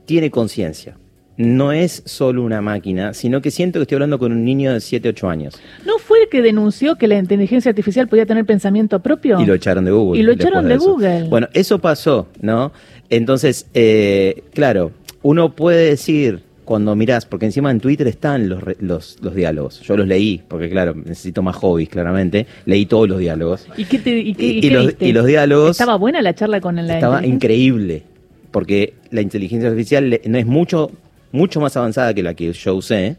tiene 0.05 0.29
conciencia. 0.29 0.97
No 1.37 1.71
es 1.71 2.03
solo 2.05 2.43
una 2.43 2.61
máquina, 2.61 3.13
sino 3.13 3.41
que 3.41 3.49
siento 3.49 3.79
que 3.79 3.83
estoy 3.83 3.95
hablando 3.95 4.19
con 4.19 4.33
un 4.33 4.43
niño 4.43 4.73
de 4.73 4.81
7, 4.81 5.07
8 5.07 5.29
años. 5.29 5.61
¿No 5.85 5.97
fue 5.97 6.23
el 6.23 6.27
que 6.27 6.41
denunció 6.41 6.97
que 6.97 7.07
la 7.07 7.17
inteligencia 7.17 7.69
artificial 7.69 8.09
podía 8.09 8.25
tener 8.25 8.45
pensamiento 8.45 8.99
propio? 8.99 9.39
Y 9.39 9.45
lo 9.45 9.53
echaron 9.53 9.85
de 9.85 9.91
Google. 9.91 10.19
Y 10.19 10.23
lo 10.23 10.33
echaron 10.33 10.67
de. 10.67 10.75
Google. 10.75 11.29
Bueno, 11.29 11.47
eso 11.53 11.79
pasó, 11.79 12.27
¿no? 12.41 12.73
Entonces, 13.09 13.67
eh, 13.73 14.43
claro, 14.53 14.91
uno 15.21 15.55
puede 15.55 15.91
decir, 15.91 16.41
cuando 16.69 16.95
mirás, 16.95 17.25
porque 17.25 17.47
encima 17.47 17.71
en 17.71 17.79
Twitter 17.79 18.07
están 18.07 18.47
los, 18.47 18.61
re- 18.61 18.77
los, 18.79 19.17
los 19.21 19.33
diálogos. 19.33 19.81
Yo 19.81 19.97
los 19.97 20.07
leí, 20.07 20.39
porque 20.47 20.69
claro, 20.69 20.93
necesito 20.93 21.41
más 21.41 21.55
hobbies, 21.55 21.89
claramente. 21.89 22.45
Leí 22.65 22.85
todos 22.85 23.09
los 23.09 23.17
diálogos. 23.17 23.67
¿Y 23.75 23.85
qué, 23.85 23.97
te, 23.97 24.15
y 24.19 24.35
qué, 24.35 24.45
Y- 24.45 24.49
y 24.51 24.57
y 24.57 24.61
qué 24.61 24.69
los- 24.71 24.85
viste? 24.85 25.07
y 25.07 25.11
los 25.13 25.25
diálogos- 25.25 25.71
¿Estaba 25.71 25.95
buena 25.97 26.21
la 26.21 26.35
charla 26.35 26.61
con 26.61 26.75
la 26.75 26.93
Estaba 26.93 27.25
increíble, 27.25 28.03
porque 28.51 28.93
la 29.09 29.21
inteligencia 29.21 29.67
artificial 29.69 30.21
no 30.25 30.37
es 30.37 30.45
mucho, 30.45 30.91
mucho 31.31 31.59
más 31.59 31.75
avanzada 31.75 32.13
que 32.13 32.21
la 32.21 32.35
que 32.35 32.53
yo 32.53 32.75
usé. 32.75 33.17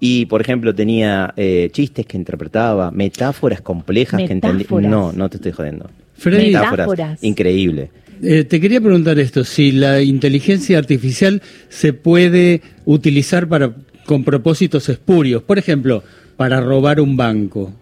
Y, 0.00 0.24
por 0.26 0.40
ejemplo, 0.40 0.74
tenía 0.74 1.34
eh, 1.36 1.68
chistes 1.72 2.06
que 2.06 2.16
interpretaba, 2.16 2.90
metáforas 2.90 3.60
complejas 3.60 4.20
que. 4.22 4.34
Metáforas. 4.34 4.90
No, 4.90 5.12
no 5.12 5.28
te 5.28 5.36
estoy 5.36 5.52
jodiendo. 5.52 5.90
Freddy, 6.14 6.46
Metáforas. 6.52 7.22
Increíble. 7.22 7.90
Eh, 8.22 8.44
te 8.44 8.60
quería 8.60 8.80
preguntar 8.80 9.18
esto, 9.18 9.44
si 9.44 9.72
la 9.72 10.02
inteligencia 10.02 10.78
artificial 10.78 11.42
se 11.68 11.92
puede 11.92 12.62
utilizar 12.84 13.48
para 13.48 13.74
con 14.06 14.24
propósitos 14.24 14.88
espurios, 14.88 15.42
por 15.42 15.58
ejemplo, 15.58 16.02
para 16.36 16.60
robar 16.60 17.00
un 17.00 17.16
banco. 17.16 17.72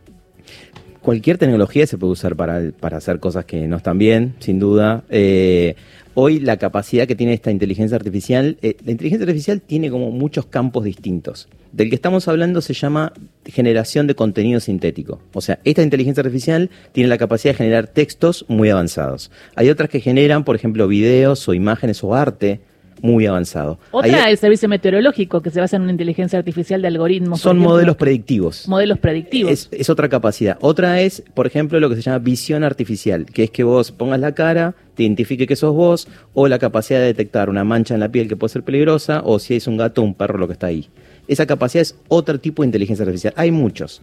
Cualquier 1.04 1.36
tecnología 1.36 1.86
se 1.86 1.98
puede 1.98 2.14
usar 2.14 2.34
para, 2.34 2.62
para 2.80 2.96
hacer 2.96 3.20
cosas 3.20 3.44
que 3.44 3.68
no 3.68 3.76
están 3.76 3.98
bien, 3.98 4.36
sin 4.38 4.58
duda. 4.58 5.04
Eh, 5.10 5.76
hoy 6.14 6.40
la 6.40 6.56
capacidad 6.56 7.06
que 7.06 7.14
tiene 7.14 7.34
esta 7.34 7.50
inteligencia 7.50 7.94
artificial, 7.94 8.56
eh, 8.62 8.78
la 8.82 8.92
inteligencia 8.92 9.26
artificial 9.26 9.60
tiene 9.60 9.90
como 9.90 10.10
muchos 10.10 10.46
campos 10.46 10.82
distintos. 10.82 11.46
Del 11.72 11.90
que 11.90 11.96
estamos 11.96 12.26
hablando 12.26 12.62
se 12.62 12.72
llama 12.72 13.12
generación 13.44 14.06
de 14.06 14.14
contenido 14.14 14.60
sintético. 14.60 15.20
O 15.34 15.42
sea, 15.42 15.58
esta 15.64 15.82
inteligencia 15.82 16.22
artificial 16.22 16.70
tiene 16.92 17.10
la 17.10 17.18
capacidad 17.18 17.52
de 17.52 17.58
generar 17.58 17.86
textos 17.86 18.46
muy 18.48 18.70
avanzados. 18.70 19.30
Hay 19.56 19.68
otras 19.68 19.90
que 19.90 20.00
generan, 20.00 20.42
por 20.42 20.56
ejemplo, 20.56 20.88
videos 20.88 21.46
o 21.46 21.52
imágenes 21.52 22.02
o 22.02 22.14
arte 22.14 22.60
muy 23.04 23.26
avanzado. 23.26 23.78
Otra, 23.90 24.24
Hay- 24.24 24.32
el 24.32 24.38
servicio 24.38 24.66
meteorológico, 24.66 25.42
que 25.42 25.50
se 25.50 25.60
basa 25.60 25.76
en 25.76 25.82
una 25.82 25.92
inteligencia 25.92 26.38
artificial 26.38 26.80
de 26.80 26.88
algoritmos. 26.88 27.38
son 27.38 27.58
ejemplo. 27.58 27.70
modelos 27.74 27.96
predictivos. 27.96 28.66
Modelos 28.66 28.98
predictivos. 28.98 29.52
Es, 29.52 29.68
es 29.72 29.90
otra 29.90 30.08
capacidad. 30.08 30.56
Otra 30.62 31.02
es, 31.02 31.22
por 31.34 31.46
ejemplo, 31.46 31.78
lo 31.80 31.90
que 31.90 31.96
se 31.96 32.02
llama 32.02 32.18
visión 32.20 32.64
artificial, 32.64 33.26
que 33.26 33.44
es 33.44 33.50
que 33.50 33.62
vos 33.62 33.92
pongas 33.92 34.20
la 34.20 34.32
cara, 34.32 34.74
te 34.94 35.02
identifique 35.02 35.46
que 35.46 35.54
sos 35.54 35.74
vos, 35.74 36.08
o 36.32 36.48
la 36.48 36.58
capacidad 36.58 36.98
de 37.00 37.06
detectar 37.06 37.50
una 37.50 37.62
mancha 37.62 37.92
en 37.92 38.00
la 38.00 38.08
piel 38.08 38.26
que 38.26 38.36
puede 38.36 38.52
ser 38.54 38.62
peligrosa, 38.62 39.20
o 39.22 39.38
si 39.38 39.54
es 39.54 39.66
un 39.66 39.76
gato 39.76 40.00
o 40.00 40.04
un 40.04 40.14
perro 40.14 40.38
lo 40.38 40.46
que 40.46 40.54
está 40.54 40.68
ahí. 40.68 40.88
Esa 41.28 41.44
capacidad 41.46 41.82
es 41.82 41.96
otro 42.08 42.40
tipo 42.40 42.62
de 42.62 42.68
inteligencia 42.68 43.02
artificial. 43.04 43.34
Hay 43.36 43.50
muchos. 43.50 44.00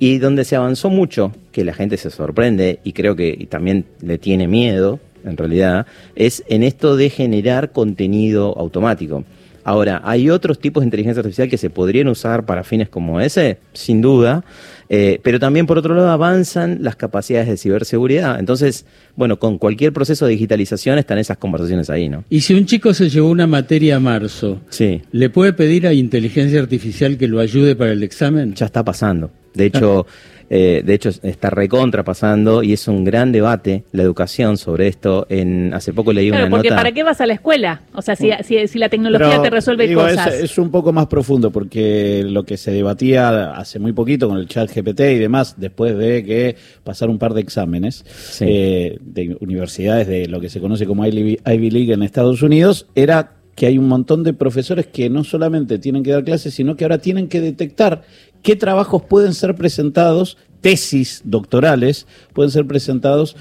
Y 0.00 0.18
donde 0.18 0.44
se 0.44 0.56
avanzó 0.56 0.90
mucho, 0.90 1.32
que 1.52 1.64
la 1.64 1.72
gente 1.74 1.96
se 1.98 2.10
sorprende 2.10 2.80
y 2.82 2.94
creo 2.94 3.14
que 3.14 3.28
y 3.38 3.46
también 3.46 3.84
le 4.00 4.18
tiene 4.18 4.48
miedo, 4.48 4.98
en 5.24 5.36
realidad, 5.36 5.86
es 6.16 6.42
en 6.48 6.62
esto 6.62 6.96
de 6.96 7.10
generar 7.10 7.72
contenido 7.72 8.56
automático. 8.58 9.24
Ahora, 9.62 10.00
¿hay 10.04 10.30
otros 10.30 10.58
tipos 10.58 10.80
de 10.80 10.86
inteligencia 10.86 11.20
artificial 11.20 11.48
que 11.50 11.58
se 11.58 11.68
podrían 11.68 12.08
usar 12.08 12.46
para 12.46 12.64
fines 12.64 12.88
como 12.88 13.20
ese? 13.20 13.58
Sin 13.74 14.00
duda. 14.00 14.42
Eh, 14.88 15.20
pero 15.22 15.38
también, 15.38 15.66
por 15.66 15.76
otro 15.76 15.94
lado, 15.94 16.08
avanzan 16.10 16.78
las 16.80 16.96
capacidades 16.96 17.46
de 17.46 17.56
ciberseguridad. 17.58 18.40
Entonces, 18.40 18.86
bueno, 19.16 19.38
con 19.38 19.58
cualquier 19.58 19.92
proceso 19.92 20.24
de 20.24 20.32
digitalización 20.32 20.98
están 20.98 21.18
esas 21.18 21.36
conversaciones 21.36 21.90
ahí, 21.90 22.08
¿no? 22.08 22.24
Y 22.30 22.40
si 22.40 22.54
un 22.54 22.64
chico 22.64 22.94
se 22.94 23.10
llevó 23.10 23.28
una 23.28 23.46
materia 23.46 23.96
a 23.96 24.00
marzo, 24.00 24.60
Sí, 24.70 25.02
¿le 25.12 25.28
puede 25.28 25.52
pedir 25.52 25.86
a 25.86 25.92
inteligencia 25.92 26.58
artificial 26.58 27.18
que 27.18 27.28
lo 27.28 27.38
ayude 27.38 27.76
para 27.76 27.92
el 27.92 28.02
examen? 28.02 28.54
ya 28.54 28.64
está 28.66 28.82
pasando. 28.82 29.30
De 29.54 29.66
hecho, 29.66 30.06
eh, 30.52 30.82
de 30.84 30.94
hecho 30.94 31.10
está 31.22 31.48
recontra 31.50 32.02
pasando 32.02 32.62
y 32.62 32.72
es 32.72 32.88
un 32.88 33.04
gran 33.04 33.30
debate 33.30 33.84
la 33.92 34.02
educación 34.02 34.56
sobre 34.56 34.88
esto. 34.88 35.26
En 35.28 35.72
hace 35.74 35.92
poco 35.92 36.12
leí 36.12 36.28
Claro, 36.28 36.46
una 36.46 36.56
porque 36.56 36.70
nota. 36.70 36.80
¿para 36.80 36.92
qué 36.92 37.02
vas 37.02 37.20
a 37.20 37.26
la 37.26 37.34
escuela? 37.34 37.82
O 37.94 38.02
sea, 38.02 38.16
si, 38.16 38.30
si, 38.42 38.66
si 38.66 38.78
la 38.78 38.88
tecnología 38.88 39.28
Pero, 39.28 39.42
te 39.42 39.50
resuelve 39.50 39.86
digo, 39.86 40.02
cosas. 40.02 40.34
Es, 40.34 40.58
un 40.58 40.70
poco 40.70 40.92
más 40.92 41.06
profundo 41.06 41.50
porque 41.50 42.24
lo 42.26 42.44
que 42.44 42.56
se 42.56 42.70
debatía 42.72 43.52
hace 43.52 43.78
muy 43.78 43.92
poquito 43.92 44.28
con 44.28 44.38
el 44.38 44.46
chat 44.48 44.70
GPT 44.74 45.00
y 45.00 45.18
demás, 45.18 45.54
después 45.56 45.96
de 45.96 46.24
que 46.24 46.56
pasar 46.84 47.08
un 47.10 47.18
par 47.18 47.34
de 47.34 47.40
exámenes 47.40 48.04
Sí. 48.30 48.44
eh, 48.48 48.98
de 49.00 49.36
universidades 49.40 50.06
de 50.06 50.26
lo 50.26 50.40
que 50.40 50.48
se 50.48 50.60
conoce 50.60 50.86
como 50.86 51.06
Ivy 51.06 51.38
Ivy 51.46 51.70
League 51.70 51.92
en 51.92 52.02
Estados 52.02 52.42
Unidos, 52.42 52.86
era 52.94 53.34
que 53.60 53.66
hay 53.66 53.76
un 53.76 53.88
montón 53.88 54.24
de 54.24 54.32
profesores 54.32 54.86
que 54.86 55.10
no 55.10 55.22
solamente 55.22 55.78
tienen 55.78 56.02
que 56.02 56.12
dar 56.12 56.24
clases, 56.24 56.54
sino 56.54 56.76
que 56.76 56.84
ahora 56.84 56.96
tienen 56.96 57.28
que 57.28 57.42
detectar 57.42 58.04
qué 58.42 58.56
trabajos 58.56 59.02
pueden 59.02 59.34
ser 59.34 59.54
presentados, 59.54 60.38
tesis 60.62 61.20
doctorales, 61.24 62.06
pueden 62.32 62.50
ser 62.50 62.66
presentados 62.66 63.36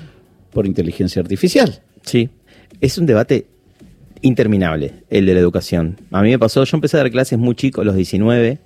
por 0.51 0.65
inteligencia 0.65 1.21
artificial. 1.21 1.79
Sí, 2.01 2.27
es 2.81 2.97
un 2.97 3.05
debate 3.05 3.47
interminable, 4.21 5.05
el 5.09 5.25
de 5.25 5.35
la 5.35 5.39
educación. 5.39 5.95
A 6.11 6.21
mí 6.21 6.31
me 6.31 6.37
pasó, 6.37 6.65
yo 6.65 6.75
empecé 6.75 6.97
a 6.97 7.03
dar 7.03 7.11
clases 7.11 7.39
muy 7.39 7.55
chico, 7.55 7.79
a 7.79 7.85
los 7.85 7.95
19, 7.95 8.59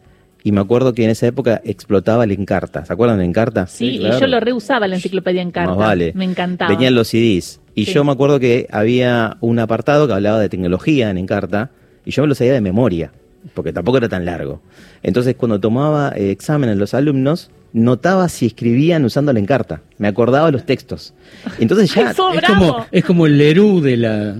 y 0.43 0.51
me 0.53 0.59
acuerdo 0.59 0.95
que 0.95 1.03
en 1.03 1.11
esa 1.11 1.27
época 1.27 1.61
explotaba 1.63 2.23
el 2.23 2.31
Encarta. 2.31 2.83
¿Se 2.83 2.91
acuerdan 2.91 3.19
del 3.19 3.27
Encarta? 3.27 3.67
sí, 3.67 3.91
Sí, 3.91 3.97
y 3.97 4.19
yo 4.19 4.25
lo 4.25 4.39
reusaba 4.39 4.87
la 4.87 4.95
enciclopedia 4.95 5.43
en 5.43 5.51
carta. 5.51 5.69
Más 5.69 5.77
vale. 5.77 6.13
Me 6.15 6.25
encantaba. 6.25 6.71
Venían 6.71 6.95
los 6.95 7.09
CDs. 7.09 7.59
Y 7.75 7.85
Sí. 7.85 7.93
yo 7.93 8.03
me 8.03 8.11
acuerdo 8.11 8.39
que 8.39 8.67
había 8.71 9.37
un 9.41 9.59
apartado 9.59 10.07
que 10.07 10.13
hablaba 10.13 10.39
de 10.39 10.49
tecnología 10.49 11.09
en 11.09 11.17
Encarta, 11.17 11.71
y 12.05 12.11
yo 12.11 12.21
me 12.23 12.27
lo 12.27 12.35
sabía 12.35 12.53
de 12.53 12.61
memoria, 12.61 13.11
porque 13.53 13.73
tampoco 13.73 13.97
era 13.97 14.09
tan 14.09 14.25
largo. 14.25 14.61
Entonces, 15.01 15.35
cuando 15.35 15.59
tomaba 15.59 16.13
eh, 16.15 16.31
exámenes 16.31 16.77
los 16.77 16.93
alumnos, 16.93 17.49
notaba 17.73 18.29
si 18.29 18.45
escribían 18.45 19.03
usando 19.05 19.33
la 19.33 19.39
Encarta. 19.39 19.81
Me 19.97 20.07
acordaba 20.07 20.51
los 20.51 20.65
textos. 20.65 21.13
Entonces 21.59 21.93
ya... 21.93 22.11
Es 22.35 22.41
como, 22.47 22.85
es 22.91 23.03
como 23.05 23.25
el 23.25 23.37
Lerú 23.39 23.81
de 23.81 23.97
la, 23.97 24.35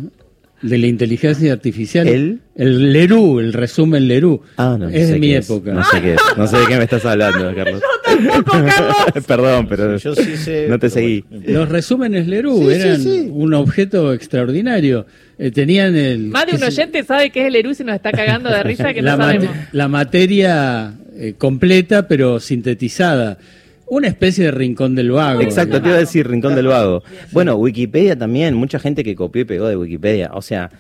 de 0.62 0.78
la 0.78 0.86
inteligencia 0.88 1.52
artificial. 1.54 2.08
¿El? 2.08 2.42
El 2.56 2.94
Lerú, 2.94 3.40
el 3.40 3.52
resumen 3.54 4.08
Lerú. 4.08 4.42
Ah, 4.58 4.76
no, 4.80 4.86
no 4.86 4.90
es 4.90 5.08
sé 5.08 5.14
de 5.14 5.20
mi 5.20 5.34
época. 5.34 5.74
No 5.74 5.84
sé 5.84 6.02
qué 6.02 6.14
es. 6.14 6.22
No 6.38 6.46
sé 6.46 6.58
de 6.58 6.66
qué 6.68 6.78
me 6.78 6.84
estás 6.84 7.04
hablando, 7.06 7.52
Carlos. 7.56 7.82
Perdón, 9.28 9.68
pero 9.68 9.98
Yo 9.98 10.16
sí 10.16 10.38
sé, 10.38 10.68
no 10.70 10.80
te 10.80 10.90
seguí. 10.90 11.24
bueno. 11.30 11.46
Los 11.60 11.70
resúmenes 11.70 12.28
Lerú 12.28 12.58
Sí, 12.58 12.74
eran 12.74 13.02
sí. 13.02 13.28
un 13.32 13.54
objeto 13.54 14.14
extraordinario. 14.14 15.06
Eh, 15.38 15.52
tenían 15.52 15.96
el. 15.96 16.28
Más 16.30 16.46
de 16.46 16.56
un 16.58 16.64
oyente 16.64 17.04
sabe 17.04 17.30
que 17.32 17.42
es 17.42 17.48
el 17.48 17.56
Erus 17.56 17.80
y 17.80 17.84
nos 17.84 17.96
está 17.96 18.12
cagando 18.12 18.50
de 18.50 18.64
risa 18.64 18.94
que 18.94 19.02
la, 19.04 19.18
no 19.18 19.24
sabemos. 19.24 19.50
la 19.72 19.88
materia 19.88 20.94
eh, 21.18 21.34
completa, 21.38 22.08
pero 22.08 22.40
sintetizada. 22.40 23.38
Una 23.86 24.08
especie 24.08 24.46
de 24.46 24.52
rincón 24.52 24.96
del 24.96 25.12
vago. 25.12 25.42
Exacto, 25.42 25.80
te 25.82 25.88
iba 25.90 25.98
a 25.98 26.00
decir 26.00 26.28
Rincón 26.28 26.56
del 26.56 26.68
Vago. 26.68 27.04
Bueno, 27.32 27.56
Wikipedia 27.58 28.18
también, 28.18 28.56
mucha 28.56 28.80
gente 28.80 29.04
que 29.04 29.14
copió 29.14 29.42
y 29.44 29.46
pegó 29.46 29.68
de 29.68 29.76
Wikipedia. 29.78 30.32
O 30.34 30.42
sea, 30.42 30.72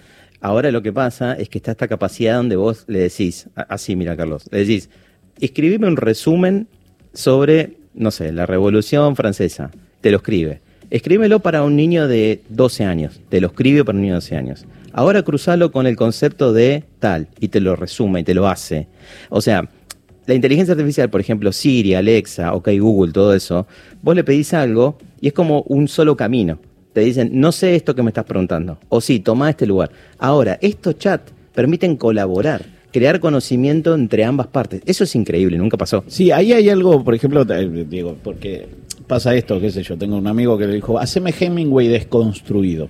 ahora 0.42 0.72
lo 0.72 0.82
que 0.82 0.92
pasa 0.92 1.34
es 1.34 1.48
que 1.50 1.60
está 1.60 1.72
esta 1.72 1.88
capacidad 1.88 2.38
donde 2.38 2.56
vos 2.56 2.86
le 2.88 3.00
decís, 3.00 3.48
así 3.56 3.96
mira 3.96 4.16
Carlos, 4.18 4.46
le 4.52 4.60
decís, 4.60 4.90
escribime 5.40 5.86
un 5.88 5.98
resumen 5.98 6.68
sobre, 7.14 7.78
no 7.94 8.12
sé, 8.12 8.32
la 8.32 8.46
Revolución 8.46 9.16
Francesa. 9.16 9.72
Te 10.02 10.12
lo 10.12 10.18
escribe. 10.18 10.62
Escríbelo 10.90 11.40
para 11.40 11.64
un 11.64 11.76
niño 11.76 12.08
de 12.08 12.42
12 12.50 12.84
años. 12.84 13.20
Te 13.30 13.42
lo 13.42 13.48
escribe 13.48 13.84
para 13.84 13.96
un 13.96 14.02
niño 14.02 14.14
de 14.14 14.22
12 14.22 14.36
años. 14.36 14.66
Ahora 14.92 15.24
cruzalo 15.24 15.72
con 15.72 15.88
el 15.88 15.96
concepto 15.96 16.54
de 16.54 16.84
tal 17.00 17.28
y 17.40 17.48
te 17.48 17.60
lo 17.60 17.76
resume 17.76 18.20
y 18.20 18.24
te 18.24 18.36
lo 18.36 18.48
hace. 18.48 18.88
O 19.30 19.42
sea, 19.42 19.68
la 20.26 20.34
inteligencia 20.36 20.74
artificial, 20.74 21.10
por 21.10 21.20
ejemplo, 21.20 21.52
Siri, 21.52 21.96
Alexa, 21.96 22.54
OK 22.54 22.70
Google, 22.80 23.12
todo 23.12 23.34
eso, 23.34 23.68
vos 24.02 24.16
le 24.16 24.24
pedís 24.24 24.54
algo 24.54 24.98
y 25.20 25.28
es 25.28 25.34
como 25.34 25.64
un 25.64 25.88
solo 25.88 26.16
camino. 26.16 26.60
Te 26.94 27.02
dicen, 27.02 27.32
no 27.34 27.52
sé 27.52 27.76
esto 27.76 27.96
que 27.96 28.04
me 28.04 28.12
estás 28.12 28.26
preguntando. 28.26 28.78
O 28.90 29.02
sí, 29.02 29.20
toma 29.20 29.50
este 29.50 29.66
lugar. 29.66 29.90
Ahora, 30.20 30.60
estos 30.62 30.98
chats 31.00 31.34
permiten 31.54 31.98
colaborar, 31.98 32.62
crear 32.94 33.20
conocimiento 33.20 33.94
entre 33.96 34.24
ambas 34.24 34.48
partes. 34.48 34.82
Eso 34.86 35.04
es 35.04 35.14
increíble, 35.16 35.58
nunca 35.58 35.76
pasó. 35.76 36.06
Sí, 36.08 36.32
ahí 36.32 36.54
hay 36.54 36.70
algo, 36.70 37.04
por 37.04 37.14
ejemplo, 37.16 37.46
eh, 37.50 37.86
digo, 37.90 38.16
porque 38.24 38.68
pasa 39.08 39.36
esto, 39.36 39.60
qué 39.60 39.70
sé 39.72 39.84
yo, 39.84 39.98
tengo 39.98 40.16
un 40.16 40.28
amigo 40.28 40.58
que 40.58 40.68
le 40.68 40.76
dijo, 40.76 40.98
haceme 40.98 41.34
Hemingway 41.38 41.90
desconstruido. 41.90 42.88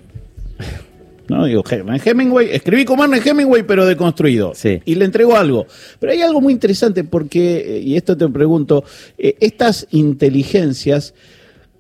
No, 1.26 1.46
digo, 1.46 1.64
Hem- 1.64 2.02
Hemingway, 2.06 2.50
escribí 2.52 2.84
como 2.84 3.06
Ernest 3.06 3.26
Hemingway, 3.26 3.64
pero 3.64 3.86
deconstruido. 3.86 4.52
Sí. 4.54 4.82
Y 4.84 4.96
le 4.96 5.06
entregó 5.06 5.38
algo. 5.38 5.66
Pero 5.98 6.12
hay 6.12 6.22
algo 6.22 6.42
muy 6.42 6.52
interesante 6.52 7.06
porque, 7.06 7.78
eh, 7.78 7.80
y 7.80 7.96
esto 7.96 8.18
te 8.18 8.28
pregunto, 8.28 8.84
eh, 9.18 9.38
estas 9.40 9.88
inteligencias 9.92 11.14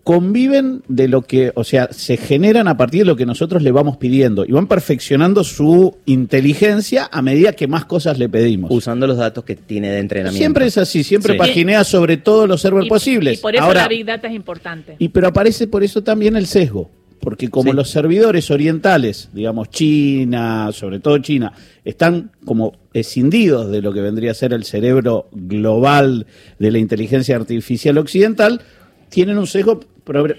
conviven 0.03 0.83
de 0.89 1.07
lo 1.07 1.21
que, 1.21 1.51
o 1.55 1.63
sea, 1.63 1.87
se 1.91 2.17
generan 2.17 2.67
a 2.67 2.75
partir 2.75 2.99
de 3.01 3.05
lo 3.05 3.15
que 3.15 3.25
nosotros 3.25 3.63
le 3.63 3.71
vamos 3.71 3.95
pidiendo 3.97 4.43
y 4.45 4.51
van 4.51 4.67
perfeccionando 4.67 5.43
su 5.45 5.95
inteligencia 6.05 7.07
a 7.11 7.21
medida 7.21 7.53
que 7.53 7.67
más 7.67 7.85
cosas 7.85 8.19
le 8.19 8.27
pedimos. 8.27 8.69
Usando 8.69 9.07
los 9.07 9.17
datos 9.17 9.45
que 9.45 9.55
tiene 9.55 9.89
de 9.91 9.99
entrenamiento. 9.99 10.37
Siempre 10.37 10.65
es 10.65 10.77
así, 10.77 11.03
siempre 11.03 11.33
Sí. 11.33 11.39
paginea 11.39 11.83
sobre 11.85 12.17
todos 12.17 12.49
los 12.49 12.59
servers 12.61 12.87
Y- 12.87 12.89
posibles. 12.89 13.39
Y 13.39 13.41
por 13.41 13.55
eso 13.55 13.63
Ahora, 13.63 13.83
la 13.83 13.87
Big 13.87 14.05
Data 14.05 14.27
es 14.27 14.33
importante. 14.35 14.95
y 14.99 15.07
pero 15.07 15.27
aparece 15.27 15.67
por 15.67 15.83
eso 15.83 16.03
también 16.03 16.35
el 16.35 16.47
sesgo. 16.47 16.89
porque 17.21 17.47
como 17.49 17.71
Sí. 17.71 17.77
los 17.77 17.89
servidores 17.89 18.51
orientales, 18.51 19.29
digamos 19.31 19.69
China, 19.69 20.69
sobre 20.73 20.99
todo 20.99 21.17
China, 21.19 21.53
están 21.85 22.31
como 22.43 22.73
escindidos 22.93 23.71
de 23.71 23.81
lo 23.81 23.93
que 23.93 24.01
vendría 24.01 24.31
a 24.31 24.33
ser 24.33 24.51
el 24.51 24.65
cerebro 24.65 25.29
global 25.31 26.25
de 26.59 26.71
la 26.71 26.79
inteligencia 26.79 27.37
artificial 27.37 27.97
occidental, 27.97 28.59
tienen 29.07 29.37
un 29.37 29.47
sesgo 29.47 29.79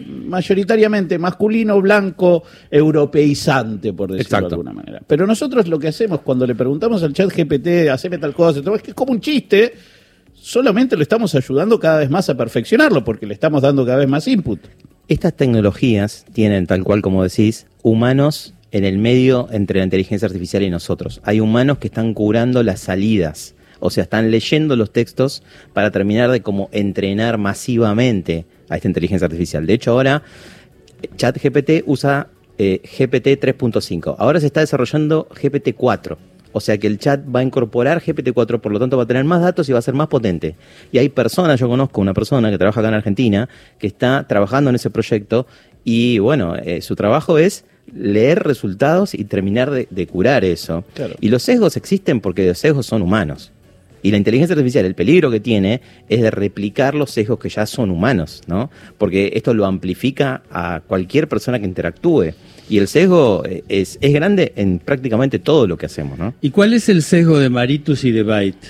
mayoritariamente 0.07 1.19
masculino, 1.19 1.81
blanco, 1.81 2.43
europeizante, 2.71 3.93
por 3.93 4.11
decirlo 4.11 4.23
Exacto. 4.23 4.49
de 4.49 4.55
alguna 4.55 4.73
manera. 4.73 5.03
Pero 5.07 5.27
nosotros 5.27 5.69
lo 5.69 5.79
que 5.79 5.89
hacemos 5.89 6.21
cuando 6.21 6.47
le 6.47 6.55
preguntamos 6.55 7.03
al 7.03 7.13
chat 7.13 7.31
GPT, 7.35 7.89
haceme 7.91 8.19
tal 8.19 8.35
cosa, 8.35 8.61
es 8.61 8.83
que 8.83 8.91
es 8.91 8.95
como 8.95 9.13
un 9.13 9.21
chiste, 9.21 9.73
solamente 10.35 10.97
lo 10.97 11.03
estamos 11.03 11.35
ayudando 11.35 11.79
cada 11.81 11.99
vez 11.99 12.11
más 12.11 12.29
a 12.29 12.37
perfeccionarlo, 12.37 13.05
porque 13.05 13.27
le 13.27 13.35
estamos 13.35 13.63
dando 13.63 13.85
cada 13.87 13.99
vez 13.99 14.09
más 14.09 14.29
input. 14.29 14.61
Estas 15.09 15.35
tecnologías 15.35 16.25
tienen, 16.33 16.67
tal 16.67 16.83
cual 16.85 17.03
como 17.03 17.23
decís, 17.23 17.67
humanos 17.83 18.55
en 18.75 18.85
el 18.85 18.99
medio 18.99 19.49
entre 19.53 19.79
la 19.79 19.85
inteligencia 19.85 20.27
artificial 20.27 20.63
y 20.63 20.71
nosotros. 20.71 21.21
Hay 21.25 21.41
humanos 21.41 21.79
que 21.79 21.87
están 21.87 22.13
curando 22.13 22.63
las 22.63 22.81
salidas, 22.81 23.55
o 23.85 23.91
sea, 23.91 24.05
están 24.05 24.31
leyendo 24.31 24.77
los 24.77 24.95
textos 24.95 25.43
para 25.75 25.91
terminar 25.91 26.31
de 26.31 26.41
como 26.41 26.71
entrenar 26.73 27.37
masivamente 27.37 28.47
a 28.71 28.77
esta 28.77 28.89
inteligencia 28.89 29.27
artificial. 29.27 29.67
De 29.67 29.75
hecho, 29.75 29.91
ahora 29.91 30.23
ChatGPT 31.19 31.83
usa 31.85 32.29
eh, 32.57 32.81
GPT 32.83 33.39
3.5. 33.39 34.17
Ahora 34.19 34.41
se 34.41 34.47
está 34.47 34.61
desarrollando 34.61 35.29
GPT 35.29 35.75
4. 35.77 36.17
O 36.53 36.61
sea 36.61 36.79
que 36.79 36.87
el 36.87 36.99
chat 36.99 37.21
va 37.23 37.41
a 37.41 37.43
incorporar 37.43 38.01
GPT 38.01 38.33
4, 38.33 38.63
por 38.63 38.73
lo 38.73 38.81
tanto 38.81 38.97
va 38.97 39.03
a 39.03 39.07
tener 39.07 39.25
más 39.25 39.43
datos 39.43 39.69
y 39.69 39.73
va 39.73 39.81
a 39.81 39.83
ser 39.83 39.93
más 39.93 40.09
potente. 40.09 40.57
Y 40.91 40.97
hay 40.97 41.11
personas, 41.11 41.61
yo 41.61 41.69
conozco 41.69 42.01
una 42.01 42.15
persona 42.15 42.51
que 42.51 42.57
trabaja 42.57 42.81
acá 42.81 42.89
en 42.89 42.95
Argentina, 42.95 43.51
que 43.79 43.87
está 43.87 44.27
trabajando 44.27 44.71
en 44.71 44.77
ese 44.77 44.89
proyecto 44.89 45.47
y 45.85 46.21
bueno, 46.21 46.57
eh, 46.57 46.81
su 46.81 46.97
trabajo 46.97 47.37
es 47.37 47.67
leer 47.93 48.45
resultados 48.45 49.13
y 49.13 49.25
terminar 49.25 49.71
de, 49.71 49.89
de 49.91 50.07
curar 50.07 50.43
eso. 50.43 50.85
Claro. 50.95 51.17
Y 51.21 51.29
los 51.29 51.43
sesgos 51.43 51.77
existen 51.77 52.23
porque 52.23 52.47
los 52.47 52.57
sesgos 52.57 52.87
son 52.87 53.03
humanos. 53.03 53.53
Y 54.05 54.11
la 54.11 54.19
inteligencia 54.19 54.53
artificial, 54.55 54.85
el 54.85 54.95
peligro 54.95 55.31
que 55.31 55.41
tiene 55.41 55.81
es 56.11 56.21
de 56.21 56.31
replicar 56.31 56.95
los 56.95 57.11
sesgos 57.11 57.39
que 57.39 57.49
ya 57.49 57.65
son 57.65 57.91
humanos, 57.91 58.43
¿no? 58.47 58.71
Porque 58.99 59.33
esto 59.35 59.55
lo 59.55 59.65
amplifica 59.65 60.43
a 60.51 60.83
cualquier 60.87 61.27
persona 61.27 61.59
que 61.59 61.65
interactúe. 61.65 62.35
Y 62.69 62.77
el 62.77 62.87
sesgo 62.87 63.43
eh, 63.47 63.65
es, 63.67 63.97
es 64.03 64.13
grande 64.13 64.53
en 64.57 64.79
prácticamente 64.79 65.39
todo 65.39 65.67
lo 65.67 65.79
que 65.79 65.87
hacemos, 65.87 66.19
¿no? 66.19 66.35
¿Y 66.43 66.51
cuál 66.51 66.75
es 66.75 66.91
el 66.91 67.03
sesgo 67.03 67.39
de 67.39 67.49
Maritus 67.49 68.05
y 68.05 68.11
de 68.13 68.23
Byte? 68.23 68.67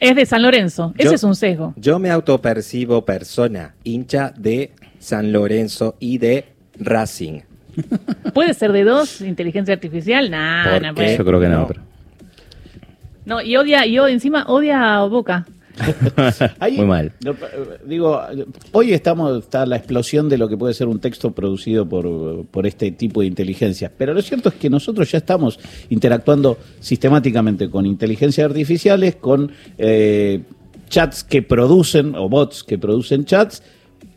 Es 0.00 0.16
de 0.16 0.26
San 0.26 0.42
Lorenzo. 0.42 0.92
Ese 0.98 1.08
Yo- 1.10 1.14
es 1.14 1.22
un 1.22 1.36
sesgo. 1.36 1.72
Yo 1.76 2.00
me 2.00 2.10
autopercibo 2.10 3.04
persona 3.04 3.74
hincha 3.84 4.34
de 4.36 4.72
San 4.98 5.30
Lorenzo 5.30 5.94
y 6.00 6.18
de 6.18 6.46
Racing. 6.80 7.42
¿Puede 8.34 8.54
ser 8.54 8.72
de 8.72 8.82
dos? 8.82 9.20
¿Inteligencia 9.20 9.72
artificial? 9.72 10.30
Nah, 10.32 10.68
¿Por 10.72 10.82
no 10.82 10.94
puede. 10.96 11.16
Yo 11.16 11.24
creo 11.24 11.40
que 11.40 11.48
no, 11.48 11.60
No. 11.60 11.66
pero... 11.68 11.89
No, 13.30 13.40
y 13.40 13.56
odia, 13.56 13.86
y 13.86 13.96
encima 13.96 14.44
odia 14.48 14.96
a 14.96 15.04
Boca. 15.04 15.46
Ahí, 16.58 16.76
Muy 16.78 16.86
mal. 16.86 17.12
Digo, 17.86 18.20
hoy 18.72 18.92
estamos, 18.92 19.44
está 19.44 19.64
la 19.66 19.76
explosión 19.76 20.28
de 20.28 20.36
lo 20.36 20.48
que 20.48 20.56
puede 20.56 20.74
ser 20.74 20.88
un 20.88 20.98
texto 20.98 21.30
producido 21.30 21.88
por, 21.88 22.44
por 22.46 22.66
este 22.66 22.90
tipo 22.90 23.20
de 23.20 23.28
inteligencia. 23.28 23.92
Pero 23.96 24.14
lo 24.14 24.20
cierto 24.20 24.48
es 24.48 24.56
que 24.56 24.68
nosotros 24.68 25.12
ya 25.12 25.18
estamos 25.18 25.60
interactuando 25.90 26.58
sistemáticamente 26.80 27.70
con 27.70 27.86
inteligencias 27.86 28.46
artificiales, 28.46 29.14
con 29.14 29.52
eh, 29.78 30.42
chats 30.88 31.22
que 31.22 31.40
producen, 31.40 32.16
o 32.16 32.28
bots 32.28 32.64
que 32.64 32.78
producen 32.78 33.26
chats, 33.26 33.62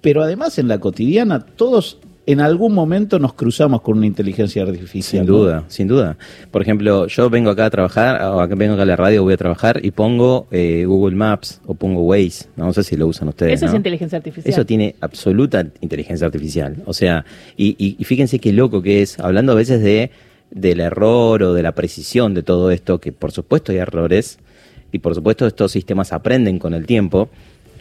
pero 0.01 0.24
además 0.24 0.58
en 0.58 0.67
la 0.67 0.79
cotidiana 0.79 1.39
todos 1.39 2.00
en 2.25 2.39
algún 2.39 2.74
momento 2.74 3.20
nos 3.20 3.34
cruzamos 3.34 3.82
con 3.82 3.98
una 3.98 4.08
inteligencia 4.08 4.63
artificial. 4.63 5.25
Sin 5.25 5.32
¿no? 5.32 5.38
duda, 5.39 5.63
sin 5.68 5.88
duda. 5.88 6.18
Por 6.51 6.62
ejemplo, 6.62 7.08
yo 7.08 7.30
vengo 7.30 7.50
acá 7.50 7.65
a 7.65 7.70
trabajar, 7.70 8.22
o 8.24 8.39
acá 8.39 8.56
vengo 8.56 8.74
acá 8.75 8.84
a 8.84 8.86
la 8.86 8.96
radio, 8.96 9.24
voy 9.24 9.34
a 9.34 9.38
trabajar 9.38 9.80
y 9.84 9.92
pongo 9.92 10.48
eh, 10.51 10.86
Google 10.88 11.15
Maps 11.15 11.60
o 11.65 11.74
pongo 11.74 12.01
Waze. 12.03 12.46
No, 12.55 12.72
sé 12.72 12.83
si 12.83 12.96
lo 12.96 13.07
usan 13.07 13.27
ustedes. 13.27 13.53
Eso 13.53 13.66
es 13.66 13.74
inteligencia 13.74 14.18
artificial. 14.18 14.53
Eso 14.53 14.66
tiene 14.66 14.96
absoluta 15.01 15.66
inteligencia 15.81 16.25
artificial. 16.27 16.77
O 16.86 16.94
sea, 16.94 17.25
y, 17.57 17.75
y- 17.77 17.96
y 18.00 18.03
fíjense 18.05 18.40
qué 18.40 18.53
loco 18.53 18.81
que 18.81 19.01
es, 19.01 19.20
hablando 19.20 19.51
a 19.51 19.55
veces 19.55 19.81
de 19.83 20.12
del 20.50 20.79
error 20.81 21.42
o 21.42 21.53
de 21.53 21.64
la 21.64 21.74
precisión 21.74 22.33
de 22.36 22.44
todo 22.44 22.70
esto, 22.72 23.00
que 23.00 23.12
por 23.12 23.31
supuesto 23.31 23.72
hay 23.72 23.79
errores, 23.79 24.38
y 24.92 25.00
por 25.00 25.16
supuesto 25.16 25.48
estos 25.48 25.72
sistemas 25.72 26.14
aprenden 26.14 26.59
con 26.59 26.75
el 26.75 26.86
tiempo. 26.86 27.29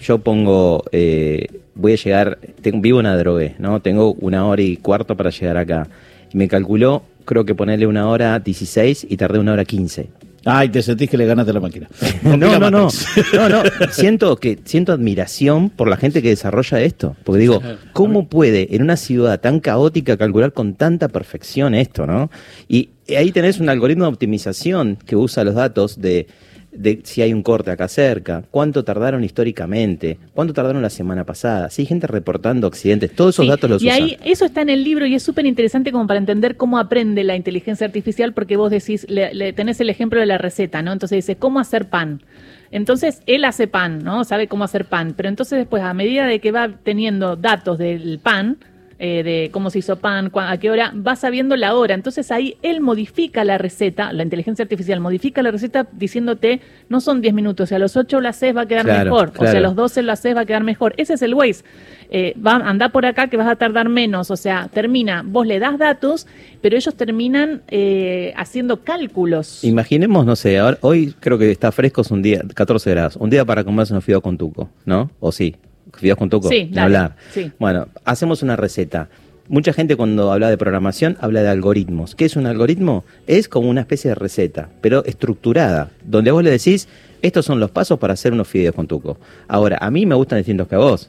Yo 0.02 0.18
pongo, 0.18 0.84
eh, 0.90 1.46
voy 1.74 1.92
a 1.92 1.96
llegar, 1.96 2.38
tengo, 2.60 2.80
vivo 2.80 3.00
en 3.00 3.06
Adrogué, 3.06 3.54
¿no? 3.58 3.80
Tengo 3.80 4.14
una 4.14 4.46
hora 4.46 4.60
y 4.60 4.76
cuarto 4.76 5.16
para 5.16 5.30
llegar 5.30 5.56
acá. 5.56 5.88
Y 6.32 6.36
me 6.36 6.48
calculó, 6.48 7.04
creo 7.24 7.44
que 7.44 7.54
ponerle 7.54 7.86
una 7.86 8.08
hora 8.08 8.38
16 8.40 9.06
y 9.08 9.16
tardé 9.16 9.38
una 9.38 9.52
hora 9.52 9.64
15. 9.64 10.08
Ay, 10.44 10.70
te 10.70 10.82
sentís 10.82 11.08
que 11.08 11.16
le 11.16 11.24
ganaste 11.26 11.52
la 11.52 11.60
máquina. 11.60 11.88
No, 12.24 12.36
no, 12.36 12.58
no, 12.70 12.70
no, 12.70 13.48
no. 13.48 13.62
Siento 13.90 14.36
que 14.36 14.58
siento 14.64 14.92
admiración 14.92 15.70
por 15.70 15.88
la 15.88 15.96
gente 15.96 16.22
que 16.22 16.30
desarrolla 16.30 16.80
esto, 16.80 17.16
porque 17.24 17.40
digo, 17.40 17.62
¿cómo 17.92 18.28
puede 18.28 18.74
en 18.74 18.82
una 18.82 18.96
ciudad 18.96 19.40
tan 19.40 19.60
caótica 19.60 20.16
calcular 20.16 20.52
con 20.52 20.74
tanta 20.74 21.08
perfección 21.08 21.74
esto, 21.74 22.06
no? 22.06 22.30
Y 22.68 22.90
ahí 23.16 23.30
tenés 23.32 23.60
un 23.60 23.68
algoritmo 23.68 24.04
de 24.04 24.10
optimización 24.10 24.98
que 25.06 25.16
usa 25.16 25.44
los 25.44 25.54
datos 25.54 26.00
de 26.00 26.26
de 26.72 27.00
si 27.04 27.20
hay 27.22 27.32
un 27.34 27.42
corte 27.42 27.70
acá 27.70 27.86
cerca, 27.86 28.44
cuánto 28.50 28.82
tardaron 28.82 29.22
históricamente, 29.24 30.18
cuánto 30.34 30.54
tardaron 30.54 30.80
la 30.82 30.90
semana 30.90 31.24
pasada, 31.24 31.68
si 31.70 31.82
hay 31.82 31.86
gente 31.86 32.06
reportando 32.06 32.66
accidentes, 32.66 33.14
todos 33.14 33.34
esos 33.34 33.44
Sí, 33.44 33.50
datos 33.50 33.68
los 33.70 33.82
y 33.82 33.88
usan. 33.88 34.02
ahí 34.02 34.16
eso 34.24 34.44
está 34.46 34.62
en 34.62 34.70
el 34.70 34.82
libro 34.82 35.04
y 35.06 35.14
es 35.14 35.22
súper 35.22 35.44
interesante 35.46 35.92
como 35.92 36.06
para 36.06 36.18
entender 36.18 36.56
cómo 36.56 36.78
aprende 36.78 37.24
la 37.24 37.36
inteligencia 37.36 37.86
artificial 37.86 38.32
porque 38.32 38.56
vos 38.56 38.70
decís, 38.70 39.06
le, 39.08 39.34
le 39.34 39.52
tenés 39.52 39.80
el 39.80 39.90
ejemplo 39.90 40.18
de 40.18 40.26
la 40.26 40.38
receta, 40.38 40.80
¿no? 40.82 40.92
Entonces 40.92 41.16
dice, 41.16 41.36
¿cómo 41.36 41.60
hacer 41.60 41.88
pan? 41.90 42.22
Entonces 42.70 43.22
él 43.26 43.44
hace 43.44 43.66
pan, 43.66 44.02
¿no? 44.02 44.24
Sabe 44.24 44.48
cómo 44.48 44.64
hacer 44.64 44.86
pan, 44.86 45.12
pero 45.16 45.28
entonces 45.28 45.58
después 45.58 45.82
a 45.82 45.92
medida 45.92 46.26
de 46.26 46.40
que 46.40 46.52
va 46.52 46.70
teniendo 46.82 47.36
datos 47.36 47.76
del 47.78 48.18
pan, 48.18 48.56
eh, 49.04 49.24
de 49.24 49.50
cómo 49.50 49.68
se 49.70 49.80
hizo 49.80 49.96
pan, 49.96 50.30
a 50.32 50.56
qué 50.58 50.70
hora, 50.70 50.94
va 50.94 51.16
sabiendo 51.16 51.56
la 51.56 51.74
hora. 51.74 51.96
Entonces 51.96 52.30
ahí 52.30 52.56
él 52.62 52.80
modifica 52.80 53.42
la 53.42 53.58
receta, 53.58 54.12
la 54.12 54.22
inteligencia 54.22 54.62
artificial 54.62 55.00
modifica 55.00 55.42
la 55.42 55.50
receta 55.50 55.88
diciéndote, 55.90 56.60
no 56.88 57.00
son 57.00 57.20
10 57.20 57.34
minutos, 57.34 57.68
si 57.70 57.74
a 57.74 57.80
los 57.80 57.96
8 57.96 58.20
lo 58.20 58.28
haces 58.28 58.56
va 58.56 58.60
a 58.60 58.66
quedar 58.66 58.84
Claro, 58.84 59.10
mejor, 59.10 59.32
o 59.36 59.42
sea, 59.42 59.58
a 59.58 59.60
los 59.60 59.74
12 59.74 60.02
lo 60.02 60.12
haces 60.12 60.36
va 60.36 60.42
a 60.42 60.44
quedar 60.46 60.62
mejor. 60.62 60.94
Ese 60.98 61.14
es 61.14 61.22
el 61.22 61.34
Waze. 61.34 61.64
Eh, 62.10 62.36
va, 62.38 62.52
anda 62.56 62.90
por 62.90 63.04
acá 63.04 63.26
que 63.26 63.36
vas 63.36 63.48
a 63.48 63.56
tardar 63.56 63.88
menos, 63.88 64.30
o 64.30 64.36
sea, 64.36 64.68
termina, 64.72 65.24
vos 65.26 65.48
le 65.48 65.58
das 65.58 65.78
datos, 65.78 66.28
pero 66.60 66.76
ellos 66.76 66.94
terminan 66.94 67.62
eh, 67.68 68.32
haciendo 68.36 68.84
cálculos. 68.84 69.64
Imaginemos, 69.64 70.24
no 70.24 70.36
sé, 70.36 70.58
ahora- 70.60 70.78
hoy 70.82 71.12
creo 71.18 71.38
que 71.38 71.50
está 71.50 71.72
fresco, 71.72 72.02
es 72.02 72.10
un 72.12 72.22
día, 72.22 72.42
14 72.54 72.88
grados, 72.90 73.16
un 73.16 73.30
día 73.30 73.44
para 73.44 73.64
comerse 73.64 73.92
unos 73.94 74.04
fideos 74.04 74.22
con 74.22 74.38
tuco, 74.38 74.70
¿no? 74.84 75.10
¿O 75.18 75.32
sí? 75.32 75.56
¿Fideos 76.02 76.18
con 76.18 76.28
tuco? 76.28 76.48
Sí, 76.48 76.68
dale, 76.72 76.96
hablar. 76.96 77.16
sí. 77.32 77.52
Bueno, 77.60 77.86
hacemos 78.04 78.42
una 78.42 78.56
receta. 78.56 79.08
Mucha 79.48 79.72
gente 79.72 79.94
cuando 79.94 80.32
habla 80.32 80.50
de 80.50 80.58
programación 80.58 81.16
habla 81.20 81.42
de 81.42 81.48
algoritmos. 81.48 82.16
¿Qué 82.16 82.24
es 82.24 82.34
un 82.34 82.46
algoritmo? 82.46 83.04
Es 83.28 83.48
como 83.48 83.70
una 83.70 83.82
especie 83.82 84.08
de 84.08 84.16
receta, 84.16 84.68
pero 84.80 85.04
estructurada, 85.04 85.90
donde 86.04 86.32
vos 86.32 86.42
le 86.42 86.50
decís, 86.50 86.88
estos 87.22 87.44
son 87.44 87.60
los 87.60 87.70
pasos 87.70 88.00
para 88.00 88.14
hacer 88.14 88.32
unos 88.32 88.48
fideos 88.48 88.74
con 88.74 88.88
tuco. 88.88 89.16
Ahora, 89.46 89.78
a 89.80 89.92
mí 89.92 90.04
me 90.04 90.16
gustan 90.16 90.38
distintos 90.38 90.66
que 90.66 90.74
a 90.74 90.78
vos. 90.78 91.08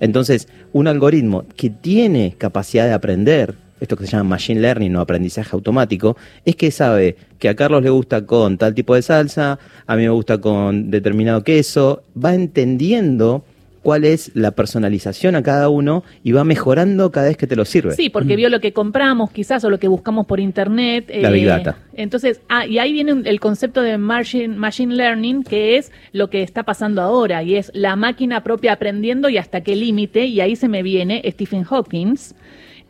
Entonces, 0.00 0.48
un 0.72 0.88
algoritmo 0.88 1.44
que 1.54 1.68
tiene 1.68 2.34
capacidad 2.38 2.86
de 2.86 2.94
aprender, 2.94 3.54
esto 3.78 3.96
que 3.98 4.06
se 4.06 4.12
llama 4.12 4.30
machine 4.30 4.60
learning 4.60 4.96
o 4.96 5.00
aprendizaje 5.00 5.50
automático, 5.52 6.16
es 6.46 6.56
que 6.56 6.70
sabe 6.70 7.16
que 7.38 7.50
a 7.50 7.54
Carlos 7.54 7.82
le 7.82 7.90
gusta 7.90 8.24
con 8.24 8.56
tal 8.56 8.74
tipo 8.74 8.94
de 8.94 9.02
salsa, 9.02 9.58
a 9.86 9.96
mí 9.96 10.04
me 10.04 10.08
gusta 10.08 10.38
con 10.38 10.90
determinado 10.90 11.44
queso, 11.44 12.02
va 12.16 12.34
entendiendo 12.34 13.44
cuál 13.84 14.04
es 14.04 14.32
la 14.34 14.52
personalización 14.52 15.36
a 15.36 15.42
cada 15.42 15.68
uno 15.68 16.04
y 16.22 16.32
va 16.32 16.42
mejorando 16.42 17.12
cada 17.12 17.28
vez 17.28 17.36
que 17.36 17.46
te 17.46 17.54
lo 17.54 17.66
sirve. 17.66 17.92
Sí, 17.92 18.08
porque 18.08 18.34
vio 18.34 18.48
lo 18.48 18.58
que 18.58 18.72
compramos 18.72 19.30
quizás 19.30 19.62
o 19.64 19.70
lo 19.70 19.78
que 19.78 19.88
buscamos 19.88 20.26
por 20.26 20.40
internet. 20.40 21.12
La 21.14 21.28
Big 21.30 21.44
Data. 21.44 21.76
Entonces, 21.92 22.40
ah, 22.48 22.66
y 22.66 22.78
ahí 22.78 22.92
viene 22.94 23.12
el 23.26 23.40
concepto 23.40 23.82
de 23.82 23.98
machine, 23.98 24.56
machine 24.56 24.94
learning, 24.94 25.44
que 25.44 25.76
es 25.76 25.92
lo 26.12 26.30
que 26.30 26.42
está 26.42 26.62
pasando 26.62 27.02
ahora, 27.02 27.42
y 27.42 27.56
es 27.56 27.70
la 27.74 27.94
máquina 27.94 28.42
propia 28.42 28.72
aprendiendo 28.72 29.28
y 29.28 29.36
hasta 29.36 29.60
qué 29.60 29.76
límite, 29.76 30.24
y 30.24 30.40
ahí 30.40 30.56
se 30.56 30.68
me 30.68 30.82
viene 30.82 31.22
Stephen 31.26 31.64
Hawking, 31.64 32.14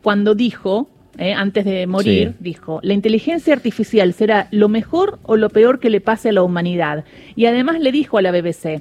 cuando 0.00 0.37
dijo, 0.37 0.88
eh, 1.18 1.33
antes 1.33 1.64
de 1.64 1.87
morir, 1.87 2.29
Sí. 2.31 2.37
dijo, 2.40 2.81
la 2.83 2.92
inteligencia 2.94 3.55
artificial 3.55 4.12
será 4.12 4.48
lo 4.50 4.68
mejor 4.68 5.18
o 5.22 5.37
lo 5.37 5.48
peor 5.50 5.79
que 5.81 5.90
le 5.90 6.00
pase 6.00 6.31
a 6.31 6.33
la 6.33 6.42
humanidad. 6.42 7.05
Y 7.37 7.46
además 7.46 7.81
le 7.81 7.92
dijo 7.92 8.18
a 8.18 8.22
la 8.22 8.33
BBC, 8.33 8.81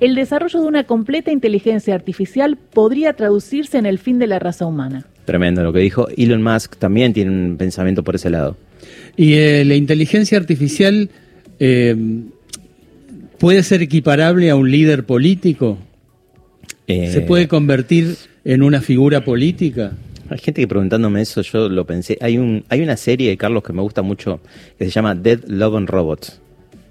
el 0.00 0.14
desarrollo 0.14 0.60
de 0.60 0.66
una 0.66 0.84
completa 0.84 1.32
inteligencia 1.32 1.94
artificial 1.94 2.56
podría 2.56 3.14
traducirse 3.14 3.78
en 3.78 3.86
el 3.86 3.98
fin 3.98 4.18
de 4.18 4.26
la 4.26 4.38
raza 4.38 4.66
humana. 4.66 5.06
Tremendo 5.24 5.62
lo 5.62 5.72
que 5.72 5.80
dijo. 5.80 6.08
Elon 6.16 6.42
Musk 6.42 6.76
también 6.76 7.12
tiene 7.12 7.30
un 7.30 7.56
pensamiento 7.56 8.02
por 8.02 8.14
ese 8.14 8.30
lado. 8.30 8.56
Y 9.16 9.34
eh, 9.34 9.64
la 9.64 9.74
inteligencia 9.74 10.38
artificial 10.38 11.10
eh, 11.60 11.96
puede 13.38 13.62
ser 13.62 13.82
equiparable 13.82 14.50
a 14.50 14.56
un 14.56 14.70
líder 14.70 15.04
político. 15.04 15.78
Eh, 16.86 17.10
¿Se 17.12 17.20
puede 17.20 17.48
convertir 17.48 18.16
en 18.44 18.62
una 18.62 18.80
figura 18.80 19.24
política? 19.24 19.92
Hay 20.32 20.38
gente 20.40 20.60
que 20.60 20.68
preguntándome 20.68 21.20
eso, 21.22 21.42
yo 21.42 21.68
lo 21.68 21.84
pensé. 21.86 22.18
Hay 22.20 22.38
un, 22.38 22.64
hay 22.68 22.80
una 22.82 22.96
serie 22.96 23.28
de 23.30 23.36
Carlos 23.36 23.62
que 23.62 23.72
me 23.72 23.82
gusta 23.82 24.02
mucho 24.02 24.40
que 24.78 24.84
se 24.84 24.90
llama 24.90 25.14
Dead 25.14 25.40
Love 25.46 25.76
and 25.76 25.88
Robots, 25.88 26.40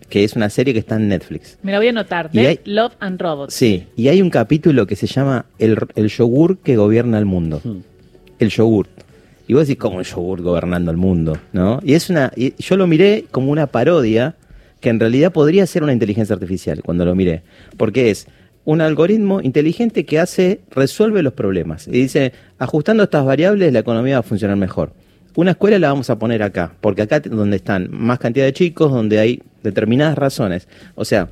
que 0.10 0.24
es 0.24 0.34
una 0.36 0.50
serie 0.50 0.74
que 0.74 0.80
está 0.80 0.96
en 0.96 1.08
Netflix. 1.10 1.58
Me 1.64 1.72
la 1.72 1.78
voy 1.80 1.88
a 1.88 1.92
anotar. 1.92 2.30
Y 2.34 2.40
hay- 2.40 2.60
Love 2.66 2.94
and 3.00 3.22
Robots. 3.22 3.54
Sí, 3.54 3.88
y 3.96 4.08
hay 4.10 4.22
un 4.22 4.30
capítulo 4.30 4.86
que 4.88 4.96
se 4.96 5.08
llama 5.08 5.46
El, 5.60 5.78
el 5.96 6.08
yogur 6.10 6.58
que 6.60 6.76
gobierna 6.76 7.18
el 7.18 7.26
mundo. 7.26 7.62
El 8.40 8.50
yogur. 8.50 8.88
Y 9.48 9.54
vos 9.54 9.68
decís, 9.68 9.80
¿cómo 9.82 10.00
el 10.00 10.06
yogur 10.06 10.42
gobernando 10.42 10.92
el 10.92 10.98
mundo? 10.98 11.38
¿No? 11.54 11.80
Y 11.84 11.94
es 11.94 12.10
una. 12.10 12.32
y 12.36 12.54
yo 12.62 12.78
lo 12.78 12.88
miré 12.88 13.26
como 13.32 13.52
una 13.52 13.68
parodia 13.68 14.36
que 14.80 14.90
en 14.90 15.00
realidad 15.00 15.32
podría 15.32 15.66
ser 15.68 15.84
una 15.84 15.94
inteligencia 15.94 16.34
artificial 16.34 16.82
cuando 16.84 17.06
lo 17.06 17.14
miré. 17.16 17.42
Porque 17.78 18.10
es 18.12 18.28
un 18.66 18.82
algoritmo 18.82 19.42
inteligente 19.42 20.06
que 20.06 20.20
hace, 20.20 20.62
resuelve 20.72 21.24
los 21.24 21.34
problemas. 21.34 21.88
Y 21.88 21.92
dice, 21.92 22.34
ajustando 22.60 23.04
estas 23.04 23.26
variables, 23.26 23.74
la 23.74 23.80
economía 23.80 24.16
va 24.16 24.20
a 24.20 24.24
funcionar 24.24 24.58
mejor. 24.58 24.94
Una 25.36 25.52
escuela 25.52 25.80
la 25.80 25.90
vamos 25.90 26.10
a 26.10 26.20
poner 26.20 26.44
acá, 26.44 26.74
porque 26.82 27.04
acá 27.04 27.22
donde 27.22 27.56
están 27.56 27.90
más 27.92 28.20
cantidad 28.20 28.46
de 28.46 28.54
chicos, 28.54 28.92
donde 28.92 29.20
hay 29.20 29.42
determinadas 29.64 30.18
razones. 30.18 30.68
O 30.96 31.06
sea, 31.06 31.30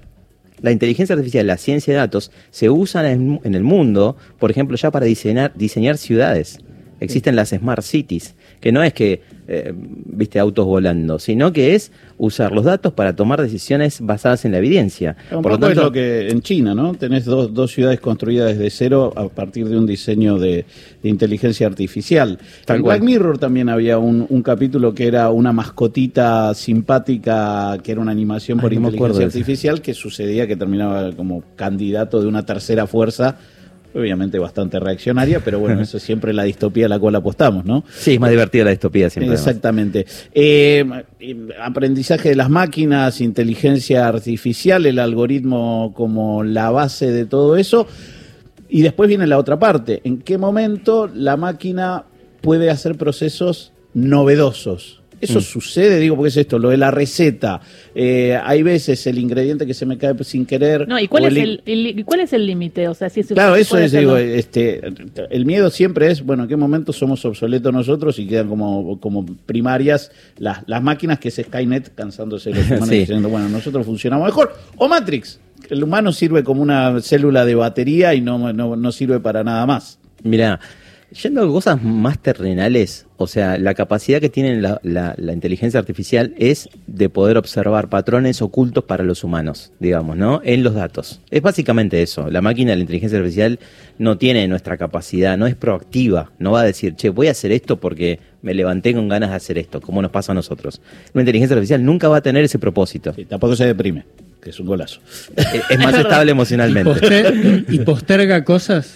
la 0.61 0.71
inteligencia 0.71 1.13
artificial, 1.13 1.45
la 1.47 1.57
ciencia 1.57 1.93
de 1.93 1.99
datos, 1.99 2.31
se 2.49 2.69
usan 2.69 3.05
en, 3.05 3.41
en 3.43 3.55
el 3.55 3.63
mundo, 3.63 4.17
por 4.39 4.51
ejemplo, 4.51 4.77
ya 4.77 4.89
para 4.91 5.05
diseñar, 5.05 5.51
diseñar 5.55 5.97
ciudades. 5.97 6.59
Existen 6.99 7.35
las 7.35 7.49
smart 7.49 7.81
cities, 7.81 8.35
que 8.59 8.71
no 8.71 8.83
es 8.83 8.93
que, 8.93 9.21
eh, 9.47 9.73
viste, 9.73 10.39
autos 10.39 10.65
volando, 10.65 11.19
sino 11.19 11.53
que 11.53 11.75
es 11.75 11.91
usar 12.17 12.51
los 12.51 12.65
datos 12.65 12.93
para 12.93 13.15
tomar 13.15 13.41
decisiones 13.41 14.01
basadas 14.01 14.43
en 14.45 14.51
la 14.51 14.57
evidencia. 14.57 15.15
Un 15.31 15.41
Por 15.41 15.53
lo 15.53 15.55
es 15.55 15.61
tanto, 15.61 15.83
lo 15.83 15.91
que 15.91 16.29
en 16.29 16.41
China, 16.41 16.75
¿no? 16.75 16.93
Tenés 16.95 17.25
dos, 17.25 17.53
dos 17.53 17.71
ciudades 17.71 17.99
construidas 17.99 18.49
desde 18.57 18.69
cero 18.69 19.13
a 19.15 19.27
partir 19.29 19.67
de 19.69 19.77
un 19.77 19.85
diseño 19.85 20.37
de, 20.37 20.65
de 21.01 21.09
inteligencia 21.09 21.67
artificial. 21.67 22.37
En. 22.67 22.81
Black 22.81 23.01
Mirror 23.01 23.37
también 23.37 23.69
había 23.69 23.97
un, 23.97 24.25
un 24.29 24.41
capítulo 24.43 24.93
que 24.93 25.07
era 25.07 25.29
una 25.29 25.53
mascotita 25.53 26.53
simpática, 26.53 27.77
que 27.83 27.91
era 27.91 28.01
una 28.01 28.11
animación 28.11 28.59
Ay, 28.59 28.61
por 28.61 28.73
no 28.73 28.89
inteligencia 28.89 29.25
artificial, 29.25 29.81
que 29.81 29.93
sucedía 29.93 30.47
que 30.47 30.55
terminaba 30.55 31.11
como 31.13 31.43
candidato 31.55 32.21
de 32.21 32.27
una 32.27 32.45
tercera 32.45 32.87
fuerza, 32.87 33.37
obviamente 33.93 34.39
bastante 34.39 34.79
reaccionaria, 34.79 35.39
pero 35.43 35.59
bueno, 35.59 35.81
eso 35.81 35.97
es 35.97 36.03
siempre 36.03 36.33
la 36.33 36.43
distopía 36.43 36.85
a 36.85 36.89
la 36.89 36.99
cual 36.99 37.15
apostamos, 37.15 37.65
¿no? 37.65 37.83
sí, 37.91 38.13
es 38.13 38.19
más 38.19 38.29
divertida 38.29 38.65
la 38.65 38.71
distopía 38.71 39.09
siempre. 39.09 39.33
Exactamente. 39.33 40.05
Eh, 40.33 40.85
aprendizaje 41.61 42.29
de 42.29 42.35
las 42.35 42.49
máquinas, 42.49 43.21
inteligencia 43.21 44.07
artificial, 44.07 44.85
el 44.85 44.99
algoritmo 44.99 45.93
como 45.95 46.43
la 46.43 46.69
base 46.71 47.11
de 47.11 47.25
todo 47.25 47.57
eso. 47.57 47.87
Y 48.71 48.83
después 48.83 49.09
viene 49.09 49.25
la 49.25 49.39
otra 49.39 49.57
parte. 49.57 50.01
¿En 50.03 50.19
qué 50.19 50.37
momento 50.37 51.09
la 51.11 51.37
máquina 51.37 52.05
puede 52.41 52.69
hacer 52.69 52.95
procesos 52.95 53.73
novedosos? 53.95 54.98
Eso 55.21 55.39
Mm. 55.39 55.41
sucede, 55.41 55.99
digo, 55.99 56.15
porque 56.15 56.29
es 56.29 56.37
esto, 56.37 56.57
lo 56.59 56.69
de 56.69 56.77
la 56.77 56.91
receta. 56.91 57.59
Eh, 57.93 58.39
hay 58.43 58.63
veces 58.63 59.05
el 59.07 59.17
ingrediente 59.17 59.65
que 59.65 59.73
se 59.73 59.85
me 59.85 59.97
cae 59.97 60.13
sin 60.23 60.45
querer. 60.45 60.87
No, 60.87 60.99
¿y 60.99 61.07
cuál 61.07 61.25
es 61.25 61.35
el, 61.35 61.61
el- 61.65 61.99
y 61.99 62.03
cuál 62.03 62.21
es 62.21 62.33
el 62.33 62.45
límite? 62.45 62.87
O 62.87 62.93
sea, 62.93 63.09
si 63.09 63.23
se 63.23 63.33
Claro, 63.33 63.55
eso 63.55 63.77
es, 63.77 63.91
digo, 63.91 64.15
este, 64.17 64.81
el 65.29 65.45
miedo 65.45 65.69
siempre 65.69 66.09
es, 66.11 66.23
bueno, 66.25 66.43
¿en 66.43 66.49
qué 66.49 66.55
momento 66.55 66.93
somos 66.93 67.23
obsoletos 67.25 67.73
nosotros 67.73 68.17
y 68.19 68.27
quedan 68.27 68.47
como, 68.47 68.99
como 68.99 69.25
primarias 69.45 70.11
las, 70.37 70.59
las 70.67 70.81
máquinas 70.81 71.19
que 71.19 71.29
es 71.29 71.35
Skynet 71.35 71.93
cansándose 71.95 72.51
los 72.51 72.65
humanos 72.67 72.89
Sí. 72.89 72.99
diciendo, 72.99 73.29
bueno, 73.29 73.49
nosotros 73.49 73.85
funcionamos 73.85 74.25
mejor? 74.25 74.55
O 74.77 74.87
Matrix, 74.87 75.39
el 75.69 75.83
humano 75.83 76.11
sirve 76.13 76.43
como 76.43 76.61
una 76.61 77.01
célula 77.01 77.45
de 77.45 77.55
batería 77.55 78.13
y 78.13 78.21
no, 78.21 78.53
no, 78.53 78.75
no 78.75 78.91
sirve 78.91 79.19
para 79.19 79.43
nada 79.43 79.65
más. 79.65 79.99
Mira, 80.23 80.59
yendo 81.11 81.43
a 81.43 81.47
cosas 81.47 81.81
más 81.83 82.19
terrenales, 82.19 83.05
o 83.17 83.27
sea, 83.27 83.57
la 83.57 83.73
capacidad 83.73 84.19
que 84.21 84.29
tiene 84.29 84.61
la, 84.61 84.79
la- 84.83 85.15
la 85.17 85.33
inteligencia 85.33 85.79
artificial 85.79 86.33
es 86.37 86.69
de 86.87 87.09
poder 87.09 87.37
observar 87.37 87.89
patrones 87.89 88.41
ocultos 88.41 88.83
para 88.83 89.03
los 89.03 89.23
humanos, 89.23 89.71
digamos, 89.79 90.15
¿no? 90.17 90.41
En 90.43 90.63
los 90.63 90.73
datos. 90.75 91.19
Es 91.31 91.41
básicamente 91.41 92.01
eso. 92.01 92.29
La 92.29 92.41
máquina, 92.41 92.75
la 92.75 92.81
inteligencia 92.81 93.17
artificial, 93.19 93.59
no 93.97 94.17
tiene 94.17 94.47
nuestra 94.47 94.77
capacidad, 94.77 95.37
no 95.37 95.47
es 95.47 95.55
proactiva, 95.55 96.31
no 96.39 96.51
va 96.51 96.61
a 96.61 96.65
decir, 96.65 96.95
che, 96.95 97.09
voy 97.09 97.27
a 97.27 97.31
hacer 97.31 97.51
esto 97.51 97.77
porque 97.77 98.19
me 98.41 98.53
levanté 98.53 98.93
con 98.93 99.07
ganas 99.09 99.31
de 99.31 99.35
hacer 99.35 99.57
esto, 99.57 99.81
como 99.81 100.01
nos 100.01 100.11
pasa 100.11 100.31
a 100.31 100.35
nosotros. 100.35 100.79
Una 101.13 101.23
inteligencia 101.23 101.55
artificial 101.55 101.83
nunca 101.83 102.07
va 102.07 102.17
a 102.17 102.21
tener 102.21 102.43
ese 102.43 102.59
propósito. 102.59 103.13
Y 103.17 103.25
tampoco 103.25 103.55
se 103.55 103.65
deprime, 103.65 104.05
que 104.41 104.51
es 104.51 104.59
un 104.59 104.67
golazo. 104.67 105.01
Es- 105.35 105.47
Es 105.69 105.79
más 105.79 105.93
estable 105.97 106.29
¿Y, 106.29 106.33
emocionalmente. 106.33 106.89
poster- 106.91 107.65
y 107.67 107.79
posterga 107.79 108.43
cosas. 108.45 108.95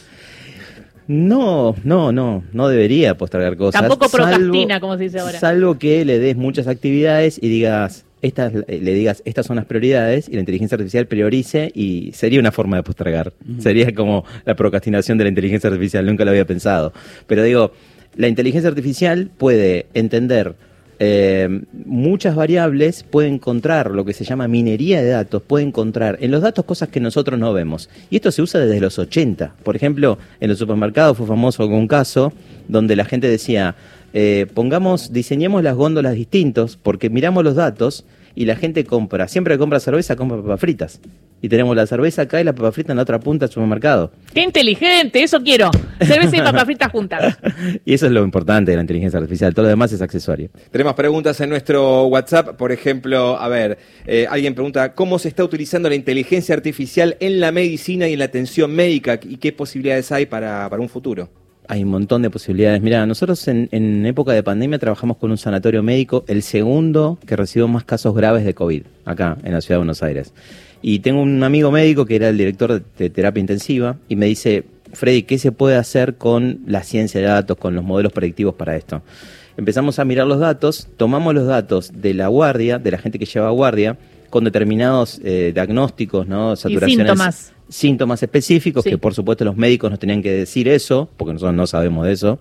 No, 1.07 1.75
no, 1.83 2.11
no, 2.11 2.43
no 2.53 2.67
debería 2.67 3.15
postergar 3.17 3.57
cosas. 3.57 3.81
Tampoco 3.81 4.07
salvo- 4.07 4.25
procrastina, 4.29 4.79
como 4.79 4.97
se 4.97 5.03
dice 5.03 5.19
ahora. 5.19 5.39
Salvo 5.39 5.77
que 5.77 6.05
le 6.05 6.19
des 6.19 6.35
muchas 6.37 6.67
actividades 6.67 7.39
y 7.41 7.49
digas, 7.49 8.05
estas, 8.21 8.53
eh, 8.67 8.79
le 8.81 8.93
digas, 8.93 9.21
estas 9.25 9.45
son 9.45 9.57
las 9.57 9.65
prioridades 9.65 10.29
y 10.29 10.33
la 10.33 10.39
inteligencia 10.39 10.75
artificial 10.75 11.07
priorice 11.07 11.71
y 11.75 12.11
sería 12.13 12.39
una 12.39 12.51
forma 12.53 12.77
de 12.77 12.83
postergar. 12.83 13.33
Sería 13.59 13.93
como 13.93 14.23
la 14.45 14.55
procrastinación 14.55 15.17
de 15.17 15.25
la 15.25 15.29
inteligencia 15.29 15.69
artificial, 15.69 16.05
nunca 16.05 16.23
lo 16.23 16.31
había 16.31 16.45
pensado. 16.45 16.93
Pero 17.27 17.43
digo, 17.43 17.73
la 18.15 18.27
inteligencia 18.29 18.69
artificial 18.69 19.29
puede 19.37 19.87
entender 19.93 20.55
eh, 21.05 21.61
muchas 21.85 22.33
variables, 22.33 23.03
puede 23.03 23.27
encontrar 23.27 23.91
lo 23.91 24.05
que 24.05 24.13
se 24.13 24.23
llama 24.23 24.47
minería 24.47 25.01
de 25.01 25.09
datos, 25.09 25.43
puede 25.43 25.65
encontrar 25.65 26.17
en 26.21 26.31
los 26.31 26.41
datos 26.41 26.63
cosas 26.63 26.87
que 26.87 27.01
nosotros 27.01 27.37
no 27.37 27.51
vemos. 27.51 27.89
Y 28.09 28.15
esto 28.15 28.31
se 28.31 28.41
usa 28.41 28.61
desde 28.61 28.79
los 28.79 28.97
80. 28.97 29.53
Por 29.63 29.75
ejemplo, 29.75 30.17
en 30.39 30.49
los 30.49 30.59
supermercados 30.59 31.17
fue 31.17 31.27
famoso 31.27 31.67
un 31.67 31.89
caso 31.89 32.31
donde 32.69 32.95
la 32.95 33.03
gente 33.03 33.27
decía, 33.27 33.75
eh, 34.13 34.47
pongamos, 34.53 35.11
diseñemos 35.11 35.61
las 35.61 35.75
góndolas 35.75 36.15
distintos, 36.15 36.79
porque 36.81 37.09
miramos 37.09 37.43
los 37.43 37.55
datos 37.55 38.05
y 38.33 38.45
la 38.45 38.55
gente 38.55 38.85
compra, 38.85 39.27
siempre 39.27 39.55
que 39.55 39.59
compra 39.59 39.81
cerveza, 39.81 40.15
compra 40.15 40.41
papas 40.41 40.61
fritas. 40.61 41.01
Y 41.43 41.49
tenemos 41.49 41.75
la 41.75 41.85
cerveza 41.85 42.21
acá 42.21 42.39
y 42.39 42.45
la 42.45 42.55
papa 42.55 42.71
frita 42.71 42.93
en 42.93 42.95
la 42.95 43.01
otra 43.01 43.19
punta 43.19 43.45
del 43.45 43.53
supermercado. 43.53 44.13
¡Qué 44.33 44.41
inteligente! 44.41 45.21
Eso 45.21 45.43
quiero. 45.43 45.71
Cerveza 45.99 46.37
y 46.37 46.39
papas 46.39 46.63
fritas 46.65 46.89
juntas. 46.89 47.37
Y 47.83 47.93
eso 47.93 48.05
es 48.05 48.13
lo 48.13 48.23
importante 48.23 48.71
de 48.71 48.77
la 48.77 48.81
inteligencia 48.83 49.19
artificial, 49.19 49.53
todo 49.53 49.63
lo 49.63 49.69
demás 49.69 49.91
es 49.91 50.01
accesorio. 50.01 50.49
Tenemos 50.71 50.93
preguntas 50.93 51.41
en 51.41 51.49
nuestro 51.49 52.05
WhatsApp, 52.05 52.55
por 52.55 52.71
ejemplo, 52.71 53.37
a 53.37 53.49
ver, 53.49 53.77
eh, 54.05 54.25
alguien 54.29 54.53
pregunta 54.53 54.93
cómo 54.93 55.19
se 55.19 55.27
está 55.27 55.43
utilizando 55.43 55.89
la 55.89 55.95
inteligencia 55.95 56.55
artificial 56.55 57.17
en 57.19 57.41
la 57.41 57.51
medicina 57.51 58.07
y 58.07 58.13
en 58.13 58.19
la 58.19 58.25
atención 58.25 58.73
médica 58.73 59.19
y 59.21 59.35
qué 59.35 59.51
posibilidades 59.51 60.13
hay 60.13 60.25
para, 60.25 60.69
para 60.69 60.81
un 60.81 60.87
futuro. 60.87 61.27
Hay 61.67 61.83
un 61.83 61.89
montón 61.89 62.21
de 62.21 62.29
posibilidades. 62.29 62.81
Mira, 62.81 63.05
nosotros 63.05 63.45
en, 63.49 63.67
en 63.73 64.05
época 64.05 64.31
de 64.31 64.43
pandemia 64.43 64.79
trabajamos 64.79 65.17
con 65.17 65.29
un 65.29 65.37
sanatorio 65.37 65.83
médico, 65.83 66.23
el 66.29 66.41
segundo 66.41 67.19
que 67.27 67.35
recibió 67.35 67.67
más 67.67 67.83
casos 67.83 68.15
graves 68.15 68.45
de 68.45 68.53
COVID, 68.53 68.83
acá 69.03 69.37
en 69.43 69.51
la 69.51 69.59
ciudad 69.59 69.75
de 69.75 69.79
Buenos 69.79 70.03
Aires. 70.03 70.33
Y 70.85 70.99
tengo 70.99 71.21
un 71.21 71.41
amigo 71.43 71.71
médico 71.71 72.05
que 72.05 72.17
era 72.17 72.27
el 72.27 72.37
director 72.37 72.83
de, 72.97 73.09
terapia 73.09 73.39
intensiva 73.39 73.95
y 74.09 74.17
me 74.17 74.25
dice, 74.25 74.65
Freddy, 74.91 75.23
¿qué 75.23 75.39
se 75.39 75.53
puede 75.53 75.77
hacer 75.77 76.15
con 76.15 76.59
la 76.67 76.83
ciencia 76.83 77.21
de 77.21 77.27
datos, 77.27 77.57
con 77.57 77.73
los 77.73 77.85
modelos 77.85 78.11
predictivos 78.11 78.55
para 78.55 78.75
esto? 78.75 79.01
Empezamos 79.55 79.97
a 79.99 80.05
mirar 80.05 80.27
los 80.27 80.39
datos, 80.39 80.89
tomamos 80.97 81.33
los 81.33 81.47
datos 81.47 81.93
de 81.95 82.13
la 82.13 82.27
guardia, 82.27 82.79
de 82.79 82.91
la 82.91 82.97
gente 82.97 83.17
que 83.17 83.25
lleva 83.25 83.49
guardia, 83.51 83.97
con 84.29 84.43
determinados 84.43 85.21
eh, 85.23 85.51
diagnósticos, 85.53 86.27
¿no? 86.27 86.57
Saturaciones, 86.57 87.07
síntomas. 87.07 87.53
síntomas 87.69 88.21
específicos, 88.21 88.83
Sí. 88.83 88.89
que 88.89 88.97
por 88.97 89.13
supuesto 89.13 89.45
los 89.45 89.55
médicos 89.55 89.89
nos 89.89 89.99
tenían 89.99 90.21
que 90.21 90.31
decir 90.31 90.67
eso, 90.67 91.09
porque 91.15 91.31
nosotros 91.31 91.55
no 91.55 91.65
sabemos 91.65 92.05
de 92.05 92.11
eso. 92.11 92.39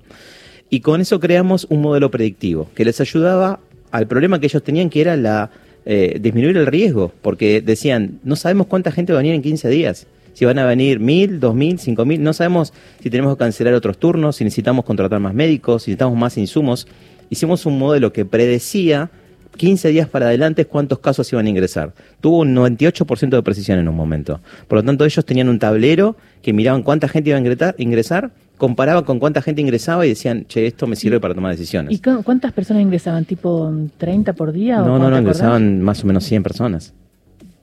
Y 0.69 0.81
con 0.81 1.01
eso 1.01 1.21
creamos 1.21 1.67
un 1.71 1.81
modelo 1.81 2.11
predictivo 2.11 2.69
que 2.75 2.85
les 2.85 3.01
ayudaba 3.01 3.61
al 3.93 4.09
problema 4.09 4.41
que 4.41 4.47
ellos 4.47 4.65
tenían, 4.65 4.91
que 4.91 5.03
era 5.03 5.17
la 5.17 5.51
eh, 5.85 6.19
disminuir 6.21 6.57
el 6.57 6.67
riesgo, 6.67 7.13
porque 7.23 7.61
decían, 7.61 8.21
no 8.25 8.37
sabemos 8.37 8.67
cuánta 8.67 8.93
gente 8.93 9.13
va 9.13 9.19
a 9.19 9.23
venir 9.23 9.35
en 9.35 9.43
15 9.43 9.69
días. 9.69 10.07
Si 10.35 10.45
van 10.45 10.59
a 10.59 10.65
venir 10.65 10.99
mil, 10.99 11.41
dos 11.41 11.55
mil, 11.55 11.79
cinco 11.79 12.05
mil, 12.05 12.23
no 12.23 12.33
sabemos 12.33 12.73
si 13.03 13.11
tenemos 13.11 13.35
que 13.35 13.41
cancelar 13.41 13.75
otros 13.75 13.99
turnos, 13.99 14.37
si 14.37 14.45
necesitamos 14.45 14.85
contratar 14.85 15.21
más 15.21 15.35
médicos, 15.35 15.83
si 15.83 15.91
necesitamos 15.91 16.19
más 16.19 16.39
insumos. 16.39 16.87
Hicimos 17.29 17.67
un 17.67 17.79
modelo 17.79 18.13
que 18.13 18.25
predecía 18.25 19.11
15 19.57 19.89
días 19.89 20.09
para 20.09 20.27
adelante 20.27 20.65
cuántos 20.65 20.99
casos 20.99 21.31
iban 21.33 21.47
a 21.47 21.51
ingresar. 21.51 21.93
Tuvo 22.21 22.39
un 22.39 22.55
98% 22.55 23.29
de 23.29 23.43
precisión 23.43 23.79
en 23.79 23.89
un 23.89 23.95
momento. 23.95 24.41
Por 24.69 24.79
lo 24.79 24.85
tanto, 24.85 25.05
ellos 25.05 25.25
tenían 25.25 25.49
un 25.49 25.59
tablero 25.59 26.17
que 26.43 26.53
miraban 26.53 26.83
cuánta 26.83 27.09
gente 27.09 27.31
iba 27.31 27.39
a 27.39 27.75
ingresar, 27.79 28.31
comparaban 28.63 29.03
con 29.03 29.19
cuánta 29.19 29.43
gente 29.43 29.61
ingresaba 29.61 30.07
y 30.07 30.11
decían, 30.11 30.45
che, 30.47 30.67
esto 30.69 30.87
me 30.87 30.95
sirve 30.95 31.19
para 31.19 31.35
tomar 31.35 31.51
decisiones. 31.51 31.93
¿Y 31.93 31.99
cu- 32.01 32.23
cuántas 32.23 32.53
personas 32.53 32.81
ingresaban? 32.85 33.25
¿Tipo 33.25 33.73
30 33.99 34.35
por 34.35 34.53
día? 34.53 34.81
o 34.81 34.87
No, 34.87 34.93
no, 34.93 34.99
no, 34.99 35.05
acordás? 35.07 35.21
ingresaban 35.23 35.83
más 35.83 36.05
o 36.05 36.07
menos 36.07 36.23
100 36.23 36.45
personas. 36.45 36.95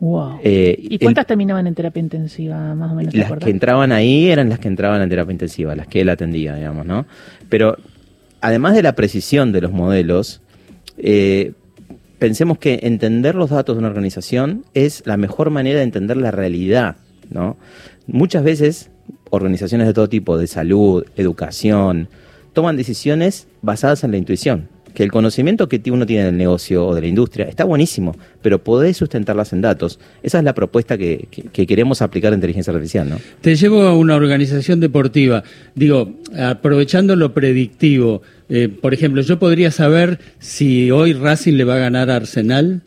Wow. 0.02 0.40
Eh, 0.44 0.78
¿Y 0.78 0.96
el- 0.96 1.00
cuántas 1.00 1.26
terminaban 1.26 1.68
en 1.68 1.74
terapia 1.74 2.02
intensiva, 2.02 2.76
más 2.76 2.92
o 2.92 2.96
menos? 2.96 3.14
¿te 3.14 3.20
las 3.20 3.32
que 3.32 3.50
entraban 3.50 3.94
ahí 3.94 4.30
eran 4.30 4.50
las 4.50 4.60
que 4.60 4.68
entraban 4.68 5.02
en 5.02 5.08
terapia 5.08 5.32
intensiva, 5.32 5.74
las 5.74 5.88
que 5.88 6.02
él 6.02 6.10
atendía, 6.10 6.54
digamos, 6.56 6.86
¿no? 6.86 7.06
Pero 7.48 7.78
además 8.42 8.76
de 8.76 8.84
la 8.84 8.94
precisión 8.94 9.54
de 9.54 9.62
los 9.62 9.72
modelos, 9.72 10.42
eh, 10.98 11.54
pensemos 12.18 12.58
que 12.58 12.82
entender 12.84 13.36
los 13.36 13.52
datos 13.52 13.78
de 13.78 13.80
una 13.80 13.88
organización 13.88 14.66
es 14.74 15.02
la 15.06 15.16
mejor 15.16 15.50
manera 15.50 15.78
de 15.80 15.86
entender 15.86 16.18
la 16.18 16.32
realidad, 16.32 16.98
¿no? 17.30 17.56
Muchas 18.06 18.44
veces 18.44 18.92
organizaciones 19.30 19.88
de 19.88 19.94
todo 19.94 20.10
tipo, 20.10 20.38
de 20.38 20.48
salud, 20.48 21.06
educación, 21.16 22.10
toman 22.54 22.78
decisiones 22.78 23.48
basadas 23.62 24.04
en 24.04 24.12
la 24.12 24.18
intuición. 24.18 24.68
Que 24.94 25.04
el 25.04 25.12
conocimiento 25.12 25.70
que 25.70 25.80
uno 25.92 26.06
tiene 26.08 26.26
del 26.26 26.38
negocio 26.38 26.88
o 26.88 26.96
de 26.96 27.02
la 27.02 27.08
industria 27.08 27.46
está 27.48 27.64
buenísimo, 27.64 28.16
pero 28.42 28.64
podés 28.64 28.98
sustentarlas 28.98 29.54
en 29.54 29.62
datos. 29.62 30.00
Esa 30.24 30.40
es 30.40 30.44
la 30.44 30.54
propuesta 30.54 30.98
que 30.98 31.28
queremos 31.68 32.02
aplicar 32.02 32.34
a 32.34 32.36
inteligencia 32.36 32.74
artificial, 32.74 33.08
¿no? 33.08 33.18
Te 33.42 33.56
llevo 33.56 33.84
a 33.84 33.96
una 33.96 34.16
organización 34.16 34.80
deportiva. 34.80 35.44
Digo, 35.76 36.16
aprovechando 36.38 37.16
lo 37.16 37.36
predictivo, 37.36 38.24
eh, 38.50 38.68
por 38.68 38.96
ejemplo, 38.96 39.22
yo 39.22 39.38
podría 39.38 39.70
saber 39.70 40.20
si 40.40 40.90
hoy 40.90 41.14
Racing 41.14 41.54
le 41.54 41.66
va 41.66 41.76
a 41.76 41.80
ganar 41.80 42.10
a 42.10 42.16
Arsenal. 42.16 42.82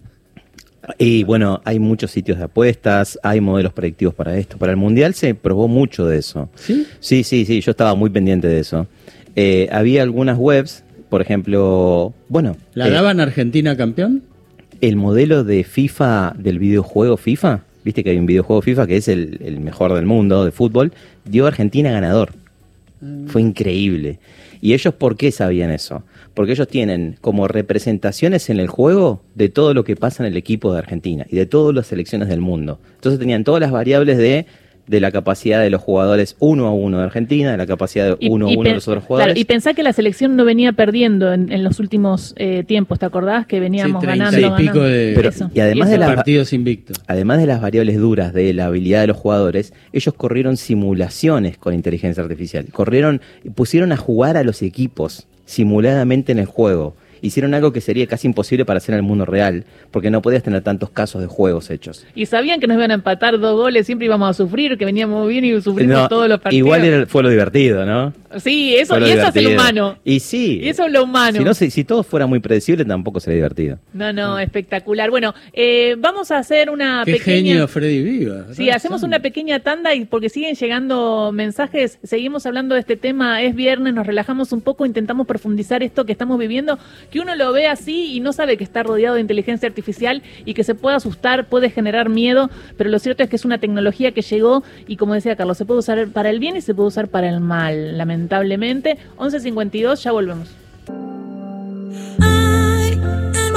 Y 0.99 1.23
bueno, 1.25 1.61
hay 1.65 1.79
muchos 1.79 2.11
sitios 2.11 2.39
de 2.39 2.45
apuestas, 2.45 3.19
hay 3.23 3.41
modelos 3.41 3.73
predictivos 3.73 4.15
para 4.15 4.37
esto. 4.37 4.59
Para 4.59 4.73
el 4.73 4.79
Mundial 4.79 5.15
se 5.15 5.35
probó 5.35 5.69
mucho 5.69 6.07
de 6.07 6.19
eso. 6.19 6.49
¿Sí? 6.57 6.87
Sí, 7.01 7.23
sí, 7.23 7.45
sí, 7.45 7.61
yo 7.61 7.71
estaba 7.71 7.95
muy 7.95 8.11
pendiente 8.11 8.49
de 8.49 8.59
eso. 8.59 8.87
Eh, 9.37 9.69
había 9.71 10.03
algunas 10.03 10.39
webs, 10.39 10.83
por 11.09 11.23
ejemplo, 11.23 12.13
bueno, 12.29 12.57
¿La 12.75 12.89
eh, 12.89 12.91
daban 12.91 13.21
Argentina 13.21 13.77
campeón? 13.77 14.23
el 14.81 14.97
modelo 14.97 15.45
de 15.45 15.63
FIFA, 15.63 16.35
del 16.37 16.59
videojuego 16.59 17.17
FIFA, 17.17 17.61
viste 17.85 18.03
que 18.03 18.11
hay 18.11 18.19
un 18.19 18.27
videojuego 18.27 18.63
FIFA 18.63 18.87
que 18.89 18.97
es 18.97 19.07
el, 19.07 19.39
el 19.45 19.61
mejor 19.61 19.95
del 19.95 20.07
mundo 20.07 20.45
de 20.45 20.51
fútbol, 20.51 20.93
dio 21.25 21.45
a 21.45 21.49
Argentina 21.49 21.91
ganador. 21.93 22.33
Fue 23.27 23.43
increíble. 23.43 24.19
¿Y 24.61 24.75
ellos 24.75 24.95
por 24.95 25.17
qué 25.17 25.33
sabían 25.33 25.71
eso? 25.71 26.05
Porque 26.35 26.53
ellos 26.53 26.67
tienen 26.69 27.17
como 27.21 27.47
representaciones 27.49 28.49
en 28.51 28.59
el 28.61 28.69
juego 28.69 29.23
de 29.35 29.49
todo 29.49 29.75
lo 29.75 29.85
que 29.85 29.97
pasa 29.97 30.23
en 30.23 30.31
el 30.33 30.37
equipo 30.37 30.73
de 30.73 30.79
Argentina 30.79 31.27
y 31.31 31.37
de 31.37 31.47
todas 31.47 31.75
las 31.75 31.87
selecciones 31.89 32.29
del 32.29 32.41
mundo. 32.41 32.79
Entonces 32.95 33.19
tenían 33.19 33.45
todas 33.45 33.61
las 33.61 33.71
variables 33.71 34.17
de, 34.19 34.47
de 34.87 35.01
la 35.01 35.11
capacidad 35.13 35.61
de 35.61 35.69
los 35.71 35.81
jugadores 35.83 36.35
uno 36.39 36.67
a 36.67 36.73
uno 36.73 36.99
de 36.99 37.05
Argentina, 37.05 37.51
de 37.53 37.57
la 37.57 37.67
capacidad 37.67 38.07
de 38.07 38.17
Y- 38.19 38.31
uno 38.31 38.47
a 38.47 38.51
uno 38.51 38.63
de 38.63 38.75
los 38.75 38.89
otros 38.89 39.05
claro, 39.05 39.07
jugadores. 39.09 39.37
y 39.39 39.45
pensá 39.45 39.75
que 39.75 39.83
la 39.83 39.93
selección 39.93 40.35
no 40.37 40.45
venía 40.45 40.73
perdiendo 40.73 41.33
en, 41.33 41.53
en 41.53 41.63
los 41.65 41.79
últimos 41.81 42.35
eh, 42.39 42.65
tiempos, 42.67 42.99
¿te 42.99 43.07
acordás? 43.07 43.47
Que 43.47 43.61
veníamos 43.61 44.01
Sí, 44.01 44.07
treinta 44.07 44.31
ganando. 44.31 44.57
y 44.57 44.61
pico 44.67 44.79
ganando. 44.81 44.89
de- 44.97 45.13
Pero- 45.15 45.29
Eso. 45.29 45.51
y 45.55 45.61
además 45.61 45.89
eso. 45.89 45.93
de 45.93 45.99
la- 46.07 46.15
partidos 46.15 46.53
invictos. 46.53 46.97
además 47.07 47.39
de 47.41 47.47
las 47.47 47.61
variables 47.61 47.99
duras 47.99 48.33
de 48.33 48.53
la 48.55 48.67
habilidad 48.67 49.03
de 49.03 49.07
los 49.09 49.17
jugadores, 49.19 49.73
ellos 49.93 50.15
corrieron 50.15 50.57
simulaciones 50.57 51.59
con 51.59 51.75
inteligencia 51.75 52.23
artificial. 52.23 52.67
Corrieron, 52.73 53.21
pusieron 53.55 53.93
a 53.93 53.97
jugar 53.97 54.37
a 54.37 54.43
los 54.45 54.63
equipos 54.63 55.27
simuladamente 55.53 56.33
en 56.33 56.39
el 56.39 56.47
juego. 56.47 56.97
Hicieron 57.23 57.55
algo 57.55 57.73
que 57.73 57.81
sería 57.81 58.07
casi 58.07 58.27
imposible 58.27 58.65
para 58.67 58.79
hacer 58.79 58.93
en 58.95 58.99
el 58.99 59.03
mundo 59.05 59.25
real, 59.25 59.65
porque 59.91 60.11
no 60.11 60.21
podías 60.21 60.43
tener 60.43 60.61
tantos 60.63 60.91
casos 60.91 61.23
de 61.23 61.29
juegos 61.29 61.71
hechos. 61.71 62.05
Y 62.15 62.27
sabían 62.27 62.61
que 62.61 62.67
nos 62.67 62.77
iban 62.77 62.91
a 62.91 62.95
empatar 62.95 63.39
dos 63.39 63.57
goles, 63.57 63.87
siempre 63.87 64.07
íbamos 64.07 64.29
a 64.29 64.35
sufrir, 64.35 64.77
que 64.77 64.85
veníamos 64.85 65.27
bien 65.29 65.45
y 65.45 65.61
sufrimos 65.63 65.97
No, 65.97 66.09
todos 66.09 66.29
los 66.29 66.41
partidos. 66.41 66.59
igual 66.67 66.85
era- 66.85 67.07
fue 67.07 67.23
lo 67.23 67.31
divertido, 67.31 67.87
¿no? 67.87 68.13
Sí, 68.39 68.75
eso, 68.77 68.99
lo 68.99 69.07
y 69.07 69.11
eso 69.11 69.21
es 69.29 69.37
el 69.37 69.45
divertido. 69.45 69.61
humano. 69.63 69.99
Y 70.05 70.21
sí. 70.21 70.61
Y 70.63 70.69
eso 70.69 70.87
es 70.87 70.93
lo 70.93 71.05
humano. 71.05 71.39
Si, 71.39 71.45
no, 71.45 71.55
si, 71.55 71.71
si 71.71 71.85
todo 71.85 72.03
fuera 72.03 72.27
muy 72.27 72.41
predecible, 72.41 72.85
tampoco 72.85 73.21
sería 73.21 73.37
divertido. 73.37 73.79
No, 73.93 74.13
no, 74.13 74.39
espectacular. 74.39 75.11
Bueno, 75.11 75.35
eh, 75.53 75.95
vamos 75.99 76.31
a 76.31 76.39
hacer 76.39 76.71
una 76.71 77.03
Qué 77.05 77.13
pequeña... 77.13 77.51
genio 77.53 77.69
Freddy 77.69 78.03
Viva. 78.03 78.47
Sí, 78.53 78.71
hacemos 78.71 79.03
una 79.03 79.21
pequeña 79.21 79.61
tanda 79.61 79.95
y 79.95 80.07
porque 80.07 80.29
siguen 80.29 80.55
llegando 80.57 81.31
mensajes, 81.33 81.99
seguimos 82.03 82.47
hablando 82.47 82.75
de 82.75 82.81
este 82.81 82.97
tema, 82.97 83.43
es 83.43 83.55
viernes, 83.55 83.93
nos 83.95 84.07
relajamos 84.07 84.53
un 84.53 84.61
poco, 84.63 84.87
intentamos 84.87 85.27
profundizar 85.27 85.83
esto 85.83 86.05
que 86.07 86.13
estamos 86.13 86.39
viviendo, 86.39 86.79
que 87.13 87.21
uno 87.21 87.37
lo 87.37 87.53
ve 87.53 87.69
así 87.69 88.17
y 88.17 88.21
no 88.21 88.33
sabe 88.33 88.57
que 88.57 88.65
está 88.65 88.83
rodeado 88.83 89.15
de 89.15 89.21
inteligencia 89.21 89.69
artificial 89.69 90.23
y 90.45 90.55
que 90.55 90.65
se 90.65 90.75
puede 90.75 90.97
asustar, 90.97 91.47
puede 91.47 91.71
generar 91.71 92.09
miedo, 92.09 92.51
pero 92.77 92.91
lo 92.91 92.99
cierto 92.99 93.23
es 93.23 93.29
que 93.29 93.37
es 93.37 93.45
una 93.45 93.59
tecnología 93.59 94.13
que 94.13 94.23
llegó 94.23 94.65
y 94.89 94.97
como 94.97 95.15
decía 95.15 95.37
Carlos, 95.37 95.59
se 95.59 95.67
puede 95.67 95.81
usar 95.81 96.09
para 96.09 96.31
el 96.31 96.41
bien 96.41 96.57
y 96.57 96.63
se 96.63 96.75
puede 96.75 96.89
usar 96.89 97.09
para 97.09 97.29
el 97.29 97.41
mal, 97.41 97.99
lamentablemente. 97.99 98.99
11.52, 99.19 100.03
ya 100.03 100.13
volvemos. 100.13 100.49
I 102.21 102.95
am 102.95 103.57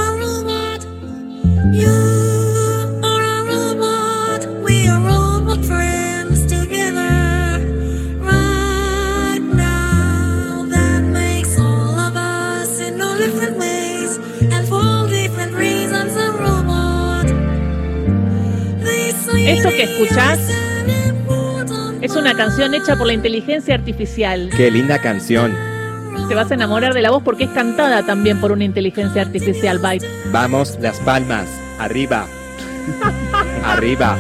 a 1.80 2.35
Eso 19.46 19.70
que 19.70 19.84
escuchás 19.84 20.40
Es 22.02 22.16
una 22.16 22.36
canción 22.36 22.74
hecha 22.74 22.96
por 22.96 23.06
la 23.06 23.14
inteligencia 23.14 23.76
artificial. 23.76 24.50
Qué 24.58 24.72
linda 24.72 25.00
canción. 25.00 25.56
Te 26.28 26.34
vas 26.34 26.50
a 26.50 26.56
enamorar 26.56 26.96
de 26.96 27.04
la 27.04 27.12
voz 27.12 27.22
porque 27.22 27.44
es 27.44 27.52
cantada 27.52 28.04
también 28.04 28.42
por 28.42 28.52
una 28.52 28.64
inteligencia 28.64 29.22
artificial, 29.22 29.78
Byte. 29.78 30.06
Vamos, 30.32 30.80
Las 30.82 31.00
Palmas. 31.00 31.48
Arriba. 31.78 32.26
Arriba. 33.64 34.18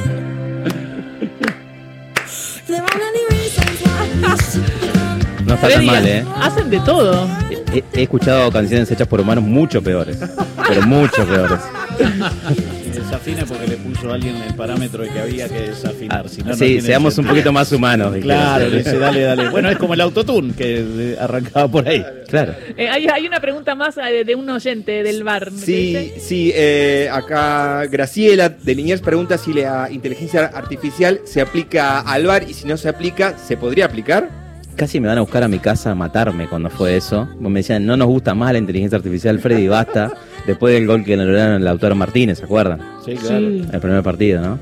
No 5.46 5.54
está 5.56 5.70
tan 5.70 5.86
mal, 5.86 6.08
¿eh? 6.08 6.26
Hacen 6.40 6.70
de 6.70 6.80
todo. 6.82 7.28
He, 7.74 7.84
he 7.94 8.04
escuchado 8.04 8.52
canciones 8.52 8.92
hechas 8.92 9.08
por 9.08 9.22
humanos 9.22 9.44
mucho 9.44 9.82
peores. 9.82 10.20
Pero 10.68 10.84
mucho 10.84 11.26
peores. 11.26 11.60
Desafina 13.06 13.46
porque 13.46 13.68
le 13.68 13.78
puso 13.78 14.10
a 14.12 14.16
alguien 14.16 14.36
el 14.38 14.56
parámetro 14.56 15.04
de 15.04 15.10
que 15.10 15.20
había 15.20 15.48
que 15.48 15.62
desafinar. 15.70 16.28
si 16.28 16.42
no, 16.42 16.50
no 16.50 16.56
sí, 16.56 16.82
seamos 16.82 17.18
un 17.20 17.26
poquito 17.26 17.54
más 17.54 17.72
humanos. 17.72 18.16
Claro, 18.22 18.68
le 18.68 18.78
dice, 18.78 18.98
dale, 18.98 19.22
dale. 19.22 19.50
Bueno, 19.56 19.70
es 19.70 19.78
como 19.78 19.94
el 19.94 20.02
autotune 20.02 20.54
que 20.54 20.80
eh, 20.80 21.18
arrancaba 21.20 21.68
por 21.68 21.88
ahí. 21.88 22.04
Claro. 22.28 22.54
Eh, 22.76 22.90
hay, 22.90 23.08
hay 23.08 23.28
una 23.28 23.40
pregunta 23.40 23.76
más 23.76 23.96
eh, 23.98 24.24
de 24.26 24.34
un 24.36 24.50
oyente 24.50 25.04
del 25.04 25.24
bar. 25.24 25.52
¿me 25.52 25.60
Sí, 25.60 25.96
dice? 25.96 26.20
sí, 26.20 26.52
eh, 26.56 27.08
acá 27.12 27.86
Graciela 27.86 28.50
de 28.50 28.76
Liniers 28.76 29.02
pregunta 29.02 29.38
si 29.38 29.54
la 29.54 29.90
inteligencia 29.92 30.46
artificial 30.48 31.22
se 31.26 31.42
aplica 31.42 32.00
al 32.02 32.26
bar 32.26 32.44
y 32.50 32.54
si 32.54 32.68
no 32.68 32.76
se 32.76 32.90
aplica, 32.90 33.38
¿se 33.38 33.56
podría 33.56 33.86
aplicar? 33.86 34.30
Casi 34.76 35.00
me 35.00 35.08
van 35.08 35.20
a 35.20 35.22
buscar 35.22 35.42
a 35.44 35.48
mi 35.48 35.60
casa 35.60 35.92
a 35.92 35.96
matarme 35.96 36.48
cuando 36.50 36.70
fue 36.70 36.98
eso. 36.98 37.30
Me 37.40 37.60
decían, 37.60 37.86
no 37.86 37.96
nos 37.96 38.08
gusta 38.08 38.34
más 38.36 38.52
la 38.52 38.58
inteligencia 38.58 38.98
artificial, 38.98 39.40
Freddy, 39.40 39.68
basta. 39.70 40.12
Después 40.46 40.74
del 40.74 40.86
gol 40.86 41.04
que 41.06 41.16
le 41.16 41.24
lograron 41.26 41.62
el 41.62 41.68
autor 41.68 41.96
Martínez, 41.96 42.40
¿se 42.40 42.44
acuerdan? 42.44 42.82
Sí, 43.06 43.14
claro. 43.16 43.50
Sí. 43.50 43.64
El 43.72 43.80
primer 43.80 44.04
partido, 44.04 44.42
¿no? 44.42 44.60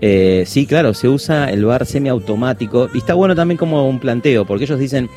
Eh, 0.00 0.42
sí, 0.46 0.66
claro, 0.66 0.94
se 0.94 1.08
usa 1.08 1.50
el 1.50 1.64
bar 1.64 1.86
semiautomático. 1.86 2.88
Y 2.92 2.98
está 2.98 3.14
bueno 3.14 3.34
también 3.36 3.58
como 3.58 3.88
un 3.88 4.00
planteo, 4.00 4.44
porque 4.44 4.64
ellos 4.64 4.78
dicen, 4.78 5.08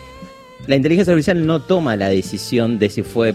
la 0.68 0.76
inteligencia 0.76 1.14
artificial 1.14 1.46
no 1.46 1.62
toma 1.62 1.96
la 1.96 2.10
decisión 2.10 2.78
de 2.78 2.90
si 2.90 3.02
fue 3.02 3.34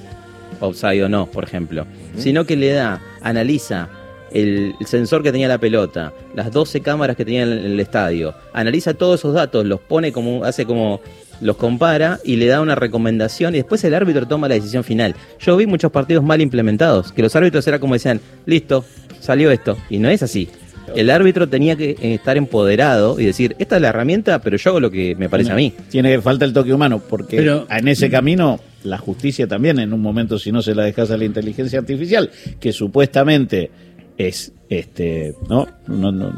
offside 0.61 1.05
o 1.05 1.09
no, 1.09 1.27
por 1.27 1.45
ejemplo, 1.45 1.87
sino 2.17 2.45
que 2.45 2.57
le 2.57 2.73
da, 2.73 3.01
analiza 3.23 3.89
el, 4.31 4.75
el 4.79 4.87
sensor 4.87 5.23
que 5.23 5.33
tenía 5.33 5.49
la 5.49 5.59
pelota, 5.59 6.13
las 6.35 6.53
12 6.53 6.83
cámaras 6.83 7.17
que 7.17 7.25
tenía 7.25 7.43
en 7.43 7.49
el, 7.49 7.59
en 7.59 7.73
el 7.73 7.81
estadio, 7.81 8.35
analiza 8.53 8.95
todos 8.95 9.21
esos 9.21 9.35
datos, 9.35 9.65
los 9.65 9.81
pone 9.81 10.13
como, 10.13 10.45
hace 10.45 10.67
como, 10.67 11.01
los 11.41 11.57
compara 11.57 12.21
y 12.25 12.37
le 12.37 12.47
da 12.47 12.61
una 12.61 12.75
recomendación 12.75 13.55
y 13.55 13.59
después 13.59 13.83
el 13.85 13.95
árbitro 13.95 14.29
toma 14.29 14.49
la 14.49 14.55
decisión 14.55 14.85
final. 14.85 15.15
Yo 15.39 15.57
vi 15.57 15.67
muchos 15.67 15.91
partidos 15.91 16.23
mal 16.23 16.41
implementados, 16.41 17.13
que 17.13 17.23
los 17.23 17.35
árbitros 17.35 17.67
era 17.67 17.79
como 17.79 17.95
decían, 17.95 18.21
listo, 18.47 18.85
salió 19.21 19.51
esto, 19.51 19.77
y 19.89 19.99
no 19.99 20.09
es 20.09 20.23
así. 20.23 20.49
El 20.97 21.09
árbitro 21.11 21.49
tenía 21.49 21.77
que 21.77 21.91
eh, 21.91 22.15
estar 22.15 22.37
empoderado 22.37 23.21
y 23.21 23.25
decir, 23.25 23.55
esta 23.61 23.77
es 23.77 23.83
la 23.83 23.91
herramienta, 23.91 24.41
pero 24.41 24.57
yo 24.57 24.71
hago 24.71 24.81
lo 24.81 24.91
que 24.91 25.15
me 25.15 25.29
parece 25.29 25.53
a 25.53 25.55
mí. 25.55 25.73
Tiene 25.89 26.21
falta 26.21 26.45
el 26.45 26.53
toque 26.53 26.73
humano, 26.75 27.01
porque 27.09 27.37
Pero- 27.37 27.67
en 27.71 27.87
ese 27.87 28.11
camino 28.11 28.59
la 28.83 28.99
justicia 28.99 29.47
también, 29.47 29.79
en 29.79 29.93
un 29.93 30.01
momento, 30.01 30.39
si 30.39 30.51
no 30.51 30.63
se 30.63 30.75
la 30.75 30.83
dejas 30.83 31.11
a 31.13 31.17
la 31.17 31.25
inteligencia 31.25 31.79
artificial, 31.79 32.31
que 32.59 32.73
supuestamente 32.73 33.71
es, 34.29 34.53
este, 34.69 35.35
no, 35.49 35.67
no, 35.87 36.13
no, 36.13 36.33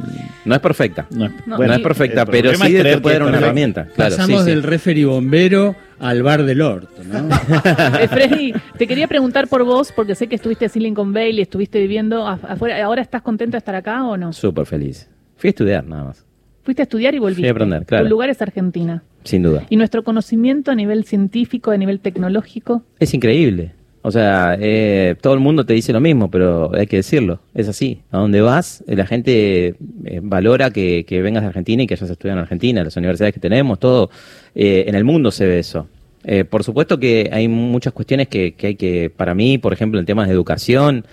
No 0.44 0.54
es 0.54 0.60
perfecta. 0.60 1.06
no 1.10 1.26
es, 1.26 1.32
No, 1.46 1.58
no 1.58 1.72
es 1.72 1.80
perfecta, 1.80 2.24
pero 2.26 2.54
sí 2.54 2.72
te 2.74 2.98
puede 3.00 3.18
dar 3.18 3.28
una 3.28 3.38
herramienta. 3.38 3.86
Claro, 3.94 4.16
Pasamos 4.16 4.40
sí, 4.42 4.44
sí. 4.46 4.50
del 4.50 4.62
referee 4.62 5.04
bombero 5.04 5.74
al 5.98 6.22
bar 6.22 6.42
del 6.44 6.60
orto, 6.62 7.02
¿no? 7.04 7.28
Eh, 8.00 8.08
Freddy, 8.08 8.52
te 8.78 8.86
quería 8.86 9.06
preguntar 9.08 9.48
por 9.48 9.64
vos, 9.64 9.92
porque 9.94 10.14
sé 10.14 10.26
que 10.26 10.34
estuviste 10.36 10.64
en 10.66 10.70
Silicon 10.70 11.12
Valley, 11.12 11.40
estuviste 11.42 11.78
viviendo 11.80 12.26
af- 12.26 12.44
afuera. 12.48 12.82
¿Ahora 12.84 13.02
estás 13.02 13.22
contento 13.22 13.52
de 13.52 13.58
estar 13.58 13.74
acá 13.74 14.04
o 14.04 14.16
no? 14.16 14.32
Súper 14.32 14.66
feliz. 14.66 15.08
Fui 15.36 15.48
a 15.48 15.50
estudiar 15.50 15.84
nada 15.86 16.04
más, 16.04 16.24
Fuiste 16.64 16.82
a 16.82 16.84
estudiar 16.84 17.12
y 17.14 17.18
volviste. 17.18 17.42
Fui 17.42 17.48
a 17.48 17.52
aprender, 17.52 17.84
claro. 17.86 18.04
Tu 18.04 18.10
lugar 18.10 18.30
es 18.30 18.40
Argentina. 18.40 19.02
sin 19.24 19.42
duda. 19.42 19.64
Y 19.68 19.76
nuestro 19.76 20.04
conocimiento 20.04 20.70
a 20.70 20.74
nivel 20.76 21.04
científico, 21.04 21.72
a 21.72 21.76
nivel 21.76 21.98
tecnológico, 22.00 22.84
Es 23.00 23.12
increíble. 23.14 23.72
O 24.04 24.10
sea, 24.10 24.56
eh, 24.58 25.14
todo 25.20 25.34
el 25.34 25.38
mundo 25.38 25.64
te 25.64 25.74
dice 25.74 25.92
lo 25.92 26.00
mismo, 26.00 26.28
pero 26.28 26.74
hay 26.74 26.88
que 26.88 26.96
decirlo. 26.96 27.38
Es 27.54 27.68
así. 27.68 28.00
A 28.10 28.18
donde 28.18 28.40
vas, 28.40 28.82
eh, 28.88 28.96
la 28.96 29.06
gente 29.06 29.76
eh, 30.04 30.20
valora 30.20 30.70
que, 30.70 31.04
que 31.06 31.22
vengas 31.22 31.44
de 31.44 31.48
Argentina 31.48 31.84
y 31.84 31.86
que 31.86 31.94
hayas 31.94 32.10
estudiado 32.10 32.40
en 32.40 32.42
Argentina, 32.42 32.82
las 32.82 32.96
universidades 32.96 33.32
que 33.32 33.38
tenemos, 33.38 33.78
todo. 33.78 34.10
Eh, 34.56 34.84
en 34.88 34.96
el 34.96 35.04
mundo 35.04 35.30
se 35.30 35.46
ve 35.46 35.60
eso. 35.60 35.86
Eh, 36.24 36.44
por 36.44 36.64
supuesto 36.64 36.98
que 36.98 37.30
hay 37.32 37.46
muchas 37.46 37.92
cuestiones 37.92 38.26
que, 38.26 38.54
que 38.54 38.66
hay 38.68 38.74
que, 38.74 39.08
para 39.08 39.34
mí, 39.34 39.58
por 39.58 39.72
ejemplo, 39.72 40.00
en 40.00 40.06
temas 40.06 40.26
de 40.26 40.34
educación, 40.34 41.04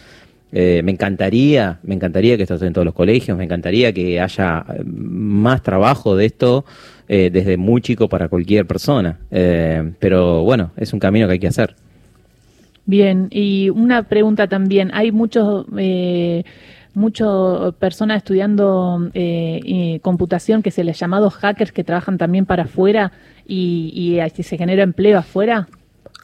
me 0.52 0.80
encantaría, 0.80 1.78
me 1.84 1.94
encantaría 1.94 2.36
que 2.36 2.42
esto 2.42 2.66
en 2.66 2.74
todos 2.74 2.84
los 2.84 2.96
colegios, 2.96 3.38
me 3.38 3.44
encantaría 3.44 3.94
que 3.94 4.20
haya 4.20 4.66
más 4.84 5.62
trabajo 5.62 6.16
de 6.16 6.26
esto 6.26 6.66
desde 7.08 7.56
muy 7.56 7.82
chico 7.82 8.10
para 8.10 8.30
cualquier 8.30 8.66
persona. 8.66 9.20
Pero 9.30 10.42
bueno, 10.42 10.72
es 10.76 10.92
un 10.92 11.00
camino 11.00 11.28
que 11.28 11.34
hay 11.34 11.40
que 11.40 11.50
hacer. 11.50 11.76
Bien, 12.90 13.28
y 13.30 13.70
una 13.70 14.02
pregunta 14.02 14.48
también. 14.48 14.90
Hay 14.96 15.12
muchos, 15.12 15.68
eh, 15.78 16.44
muchas 16.96 17.28
personas 17.78 18.18
estudiando 18.18 19.12
eh, 19.14 20.00
computación 20.02 20.64
que 20.64 20.72
se 20.72 20.84
les 20.84 21.00
llamados 21.00 21.36
hackers 21.36 21.72
que 21.72 21.84
trabajan 21.84 22.18
también 22.18 22.48
para 22.48 22.64
afuera 22.64 23.12
y, 23.46 24.18
se 24.42 24.58
genera 24.58 24.82
empleo 24.82 25.20
afuera. 25.20 25.68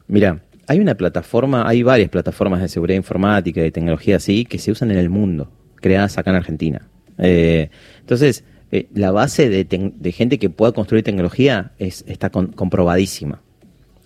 Mira, 0.08 0.40
hay 0.68 0.80
una 0.80 0.96
plataforma, 0.96 1.68
hay 1.68 1.84
varias 1.84 2.10
plataformas 2.10 2.62
de 2.62 2.68
seguridad 2.68 2.98
informática 2.98 3.64
y 3.64 3.70
tecnología 3.70 4.16
así 4.16 4.44
que 4.44 4.58
se 4.58 4.72
usan 4.72 4.90
en 4.90 4.98
el 4.98 5.12
mundo, 5.12 5.52
creadas 5.76 6.18
acá 6.18 6.32
en 6.32 6.38
Argentina. 6.38 6.82
Eh, 7.20 7.70
entonces, 8.00 8.44
eh, 8.72 8.88
la 8.96 9.12
base 9.12 9.50
de, 9.50 9.66
de 9.66 10.12
gente 10.12 10.40
que 10.40 10.50
pueda 10.50 10.72
construir 10.72 11.04
tecnología 11.04 11.74
es, 11.78 12.04
está 12.08 12.32
con- 12.32 12.54
comprobadísima. 12.54 13.44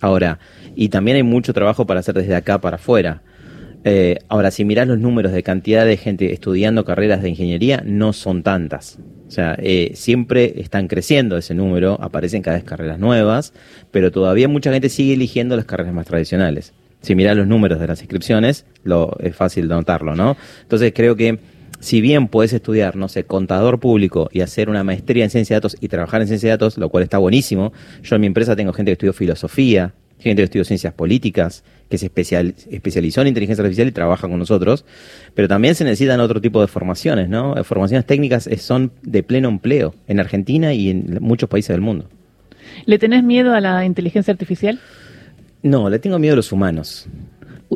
Ahora, 0.00 0.38
y 0.74 0.88
también 0.88 1.16
hay 1.16 1.22
mucho 1.22 1.52
trabajo 1.52 1.86
para 1.86 2.00
hacer 2.00 2.14
desde 2.14 2.34
acá 2.34 2.60
para 2.60 2.76
afuera. 2.76 3.22
Eh, 3.84 4.18
ahora, 4.28 4.50
si 4.50 4.64
mirás 4.64 4.86
los 4.86 4.98
números 4.98 5.32
de 5.32 5.42
cantidad 5.42 5.86
de 5.86 5.96
gente 5.96 6.32
estudiando 6.32 6.84
carreras 6.84 7.22
de 7.22 7.30
ingeniería, 7.30 7.82
no 7.84 8.12
son 8.12 8.42
tantas. 8.42 8.98
O 9.26 9.30
sea, 9.30 9.56
eh, 9.62 9.92
siempre 9.94 10.60
están 10.60 10.88
creciendo 10.88 11.36
ese 11.36 11.54
número, 11.54 11.98
aparecen 12.02 12.42
cada 12.42 12.56
vez 12.56 12.64
carreras 12.64 12.98
nuevas, 12.98 13.52
pero 13.90 14.10
todavía 14.10 14.48
mucha 14.48 14.72
gente 14.72 14.88
sigue 14.88 15.14
eligiendo 15.14 15.56
las 15.56 15.66
carreras 15.66 15.94
más 15.94 16.06
tradicionales. 16.06 16.72
Si 17.00 17.14
mirás 17.14 17.36
los 17.36 17.46
números 17.46 17.80
de 17.80 17.86
las 17.86 18.00
inscripciones, 18.00 18.66
lo, 18.84 19.16
es 19.20 19.34
fácil 19.34 19.68
de 19.68 19.74
notarlo, 19.74 20.14
¿no? 20.14 20.36
Entonces 20.62 20.92
creo 20.94 21.16
que 21.16 21.38
si 21.80 22.00
bien 22.00 22.28
puedes 22.28 22.52
estudiar, 22.52 22.94
no 22.96 23.08
sé, 23.08 23.24
contador 23.24 23.80
público 23.80 24.28
y 24.32 24.42
hacer 24.42 24.68
una 24.70 24.84
maestría 24.84 25.24
en 25.24 25.30
ciencia 25.30 25.54
de 25.56 25.58
datos 25.58 25.76
y 25.80 25.88
trabajar 25.88 26.20
en 26.20 26.28
ciencia 26.28 26.48
de 26.48 26.52
datos, 26.52 26.78
lo 26.78 26.88
cual 26.90 27.02
está 27.04 27.18
buenísimo. 27.18 27.72
Yo 28.02 28.14
en 28.16 28.20
mi 28.20 28.26
empresa 28.28 28.54
tengo 28.54 28.72
gente 28.72 28.90
que 28.90 28.94
estudió 28.94 29.12
filosofía, 29.12 29.92
gente 30.18 30.40
que 30.42 30.44
estudió 30.44 30.64
ciencias 30.64 30.92
políticas, 30.92 31.64
que 31.88 31.96
se 31.98 32.06
especial- 32.06 32.54
especializó 32.70 33.22
en 33.22 33.28
inteligencia 33.28 33.62
artificial 33.62 33.88
y 33.88 33.92
trabaja 33.92 34.28
con 34.28 34.38
nosotros, 34.38 34.84
pero 35.34 35.48
también 35.48 35.74
se 35.74 35.82
necesitan 35.84 36.20
otro 36.20 36.40
tipo 36.40 36.60
de 36.60 36.66
formaciones, 36.68 37.28
¿no? 37.30 37.54
Formaciones 37.64 38.04
técnicas 38.06 38.46
eh, 38.46 38.58
son 38.58 38.92
de 39.02 39.22
pleno 39.22 39.48
empleo 39.48 39.94
en 40.06 40.20
Argentina 40.20 40.74
y 40.74 40.90
en 40.90 41.18
muchos 41.20 41.48
países 41.48 41.70
del 41.74 41.80
mundo. 41.80 42.08
¿Le 42.84 42.98
tenés 42.98 43.24
miedo 43.24 43.54
a 43.54 43.60
la 43.60 43.84
inteligencia 43.86 44.30
artificial 44.32 44.78
No, 45.62 45.88
le 45.90 45.98
tengo 45.98 46.18
miedo 46.18 46.34
a 46.34 46.36
los 46.36 46.52
humanos, 46.52 47.06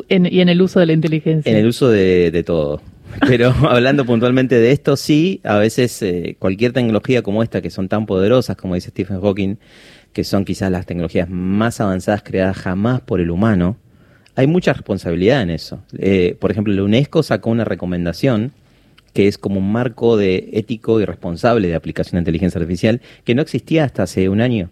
en- 0.09 0.31
y 0.31 0.39
en 0.41 0.49
el 0.49 0.61
uso 0.61 0.79
de 0.79 0.85
la 0.85 0.93
inteligencia? 0.93 1.51
en 1.51 1.57
el 1.57 1.65
uso 1.67 1.89
de, 1.89 2.29
de 2.31 2.43
todo. 2.43 2.81
Pero 3.27 3.51
hablando 3.69 4.05
puntualmente 4.05 4.59
de 4.59 4.71
esto, 4.71 4.97
sí, 4.97 5.41
a 5.43 5.57
veces 5.57 6.01
eh, 6.01 6.35
cualquier 6.39 6.73
tecnología 6.73 7.21
como 7.21 7.43
esta, 7.43 7.61
que 7.61 7.69
son 7.69 7.87
tan 7.87 8.05
poderosas, 8.05 8.55
como 8.57 8.75
dice 8.75 8.89
Stephen 8.89 9.21
Hawking, 9.21 9.57
que 10.13 10.23
son 10.23 10.45
quizás 10.45 10.71
las 10.71 10.85
tecnologías 10.85 11.29
más 11.29 11.81
avanzadas 11.81 12.23
creadas 12.23 12.57
jamás 12.57 13.01
por 13.01 13.19
el 13.19 13.29
humano, 13.29 13.77
hay 14.35 14.47
mucha 14.47 14.73
responsabilidad 14.73 15.41
en 15.41 15.49
eso. 15.49 15.81
Eh, 15.97 16.37
por 16.39 16.51
ejemplo, 16.51 16.73
la 16.73 16.83
UNESCO 16.83 17.23
sacó 17.23 17.49
una 17.49 17.65
recomendación 17.65 18.51
que 19.13 19.27
es 19.29 19.37
como 19.37 19.59
un 19.59 19.71
marco 19.71 20.17
de 20.17 20.49
ético 20.51 20.99
y 20.99 21.05
responsable 21.05 21.69
de 21.69 21.75
aplicación 21.75 22.15
de 22.15 22.19
inteligencia 22.19 22.59
artificial 22.59 23.01
que 23.23 23.33
no 23.33 23.41
existía 23.41 23.85
hasta 23.85 24.03
hace 24.03 24.27
un 24.27 24.41
año. 24.41 24.69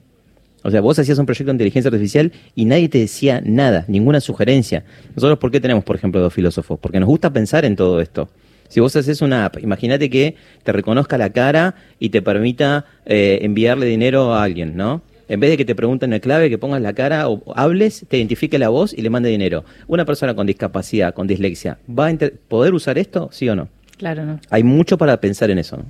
O 0.63 0.71
sea, 0.71 0.82
vos 0.82 0.97
hacías 0.97 1.19
un 1.19 1.26
proyecto 1.26 1.52
de 1.52 1.56
inteligencia 1.56 1.89
artificial 1.89 2.32
y 2.56 2.65
nadie 2.65 2.89
te 2.89 2.99
decía 2.99 3.41
nada, 3.45 3.86
ninguna 3.88 4.21
sugerencia. 4.21 4.84
Nosotros, 5.15 5.38
¿por 5.38 5.52
qué 5.52 5.60
tenemos, 5.60 5.84
por 5.84 5.95
ejemplo, 5.95 6.21
dos 6.21 6.34
filósofos? 6.34 6.80
Porque 6.80 6.99
nos 6.99 7.08
gusta 7.08 7.32
pensar 7.32 7.65
en 7.65 7.76
todo 7.76 8.02
esto. 8.02 8.30
Si 8.69 8.80
vos 8.80 8.95
haces 8.95 9.21
una 9.21 9.45
app, 9.45 9.60
imagínate 9.60 10.10
que 10.10 10.36
te 10.63 10.71
reconozca 10.71 11.17
la 11.17 11.30
cara 11.30 11.76
y 11.99 12.10
te 12.10 12.21
permita 12.21 12.86
eh, 13.06 13.39
enviarle 13.41 13.86
dinero 13.86 14.34
a 14.34 14.43
alguien, 14.43 14.76
¿no? 14.76 15.04
En 15.28 15.39
vez 15.39 15.52
de 15.52 15.58
que 15.58 15.65
te 15.65 15.76
pregunten 15.76 16.10
la 16.10 16.19
clave, 16.19 16.49
que 16.49 16.58
pongas 16.58 16.82
la 16.82 16.93
cara 16.93 17.30
o 17.30 17.43
hables, 17.56 18.06
te 18.08 18.17
identifique 18.17 18.58
la 18.58 18.69
voz 18.69 18.93
y 18.93 19.02
le 19.02 19.10
mande 19.10 19.30
dinero. 19.30 19.63
Una 19.88 20.06
persona 20.06 20.36
con 20.36 20.47
discapacidad, 20.47 21.13
con 21.13 21.28
dislexia, 21.28 21.78
¿va 21.88 22.08
a 22.08 22.17
poder 22.47 22.73
usar 22.73 22.97
esto? 22.97 23.30
¿Sí 23.32 23.47
o 23.47 23.56
no? 23.56 23.67
Claro, 24.04 24.26
no. 24.26 24.38
Hay 24.50 24.63
mucho 24.63 24.98
para 24.98 25.16
pensar 25.22 25.50
en 25.50 25.60
eso. 25.60 25.78
¿no? 25.78 25.86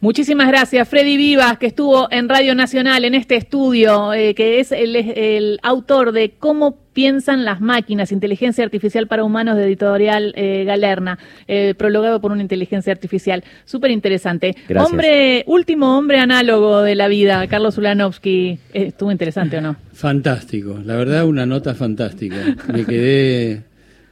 Muchísimas 0.00 0.46
gracias, 0.48 0.86
Freddy 0.86 1.16
Vivas, 1.16 1.56
que 1.56 1.64
estuvo 1.64 2.06
en 2.10 2.28
Radio 2.28 2.54
Nacional 2.54 3.06
en 3.06 3.14
este 3.14 3.36
estudio, 3.36 4.12
eh, 4.12 4.34
que 4.34 4.60
es 4.60 4.72
el, 4.72 4.94
el 4.94 5.58
autor 5.62 6.12
de 6.12 6.34
Cómo 6.38 6.76
piensan 6.92 7.46
las 7.46 7.62
máquinas, 7.62 8.12
inteligencia 8.12 8.62
artificial 8.62 9.06
para 9.06 9.24
humanos 9.24 9.56
de 9.56 9.64
editorial 9.64 10.34
eh, 10.36 10.64
Galerna, 10.66 11.18
eh, 11.48 11.72
prologado 11.78 12.20
por 12.20 12.30
una 12.30 12.42
inteligencia 12.42 12.92
artificial. 12.92 13.42
Súper 13.64 13.90
interesante. 13.90 14.54
Gracias. 14.68 14.92
Hombre, 14.92 15.42
último 15.46 15.96
hombre 15.96 16.18
análogo 16.18 16.82
de 16.82 16.94
la 16.94 17.08
vida, 17.08 17.46
Carlos 17.46 17.78
Ulanovsky. 17.78 18.58
¿Estuvo 18.74 19.10
interesante 19.10 19.56
o 19.56 19.60
no? 19.62 19.76
Fantástico, 19.94 20.78
la 20.84 20.96
verdad 20.96 21.24
una 21.24 21.46
nota 21.46 21.74
fantástica. 21.74 22.36
Me 22.70 22.84
quedé 22.84 23.62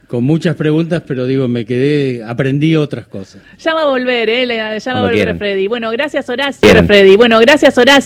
con 0.07 0.23
muchas 0.23 0.55
preguntas, 0.55 1.03
pero 1.05 1.25
digo, 1.25 1.47
me 1.47 1.65
quedé, 1.65 2.23
aprendí 2.23 2.75
otras 2.75 3.07
cosas. 3.07 3.41
Ya 3.57 3.73
va 3.73 3.81
a 3.81 3.85
volver, 3.85 4.29
¿eh? 4.29 4.45
Ya 4.47 4.93
va 4.93 4.99
a 4.99 5.01
volver 5.01 5.15
quieran. 5.15 5.37
Freddy. 5.37 5.67
Bueno, 5.67 5.89
gracias 5.91 6.29
Horacio. 6.29 6.61
Quieran. 6.61 6.87
Freddy. 6.87 7.15
Bueno, 7.15 7.39
gracias 7.39 7.77
Horacio. 7.77 8.03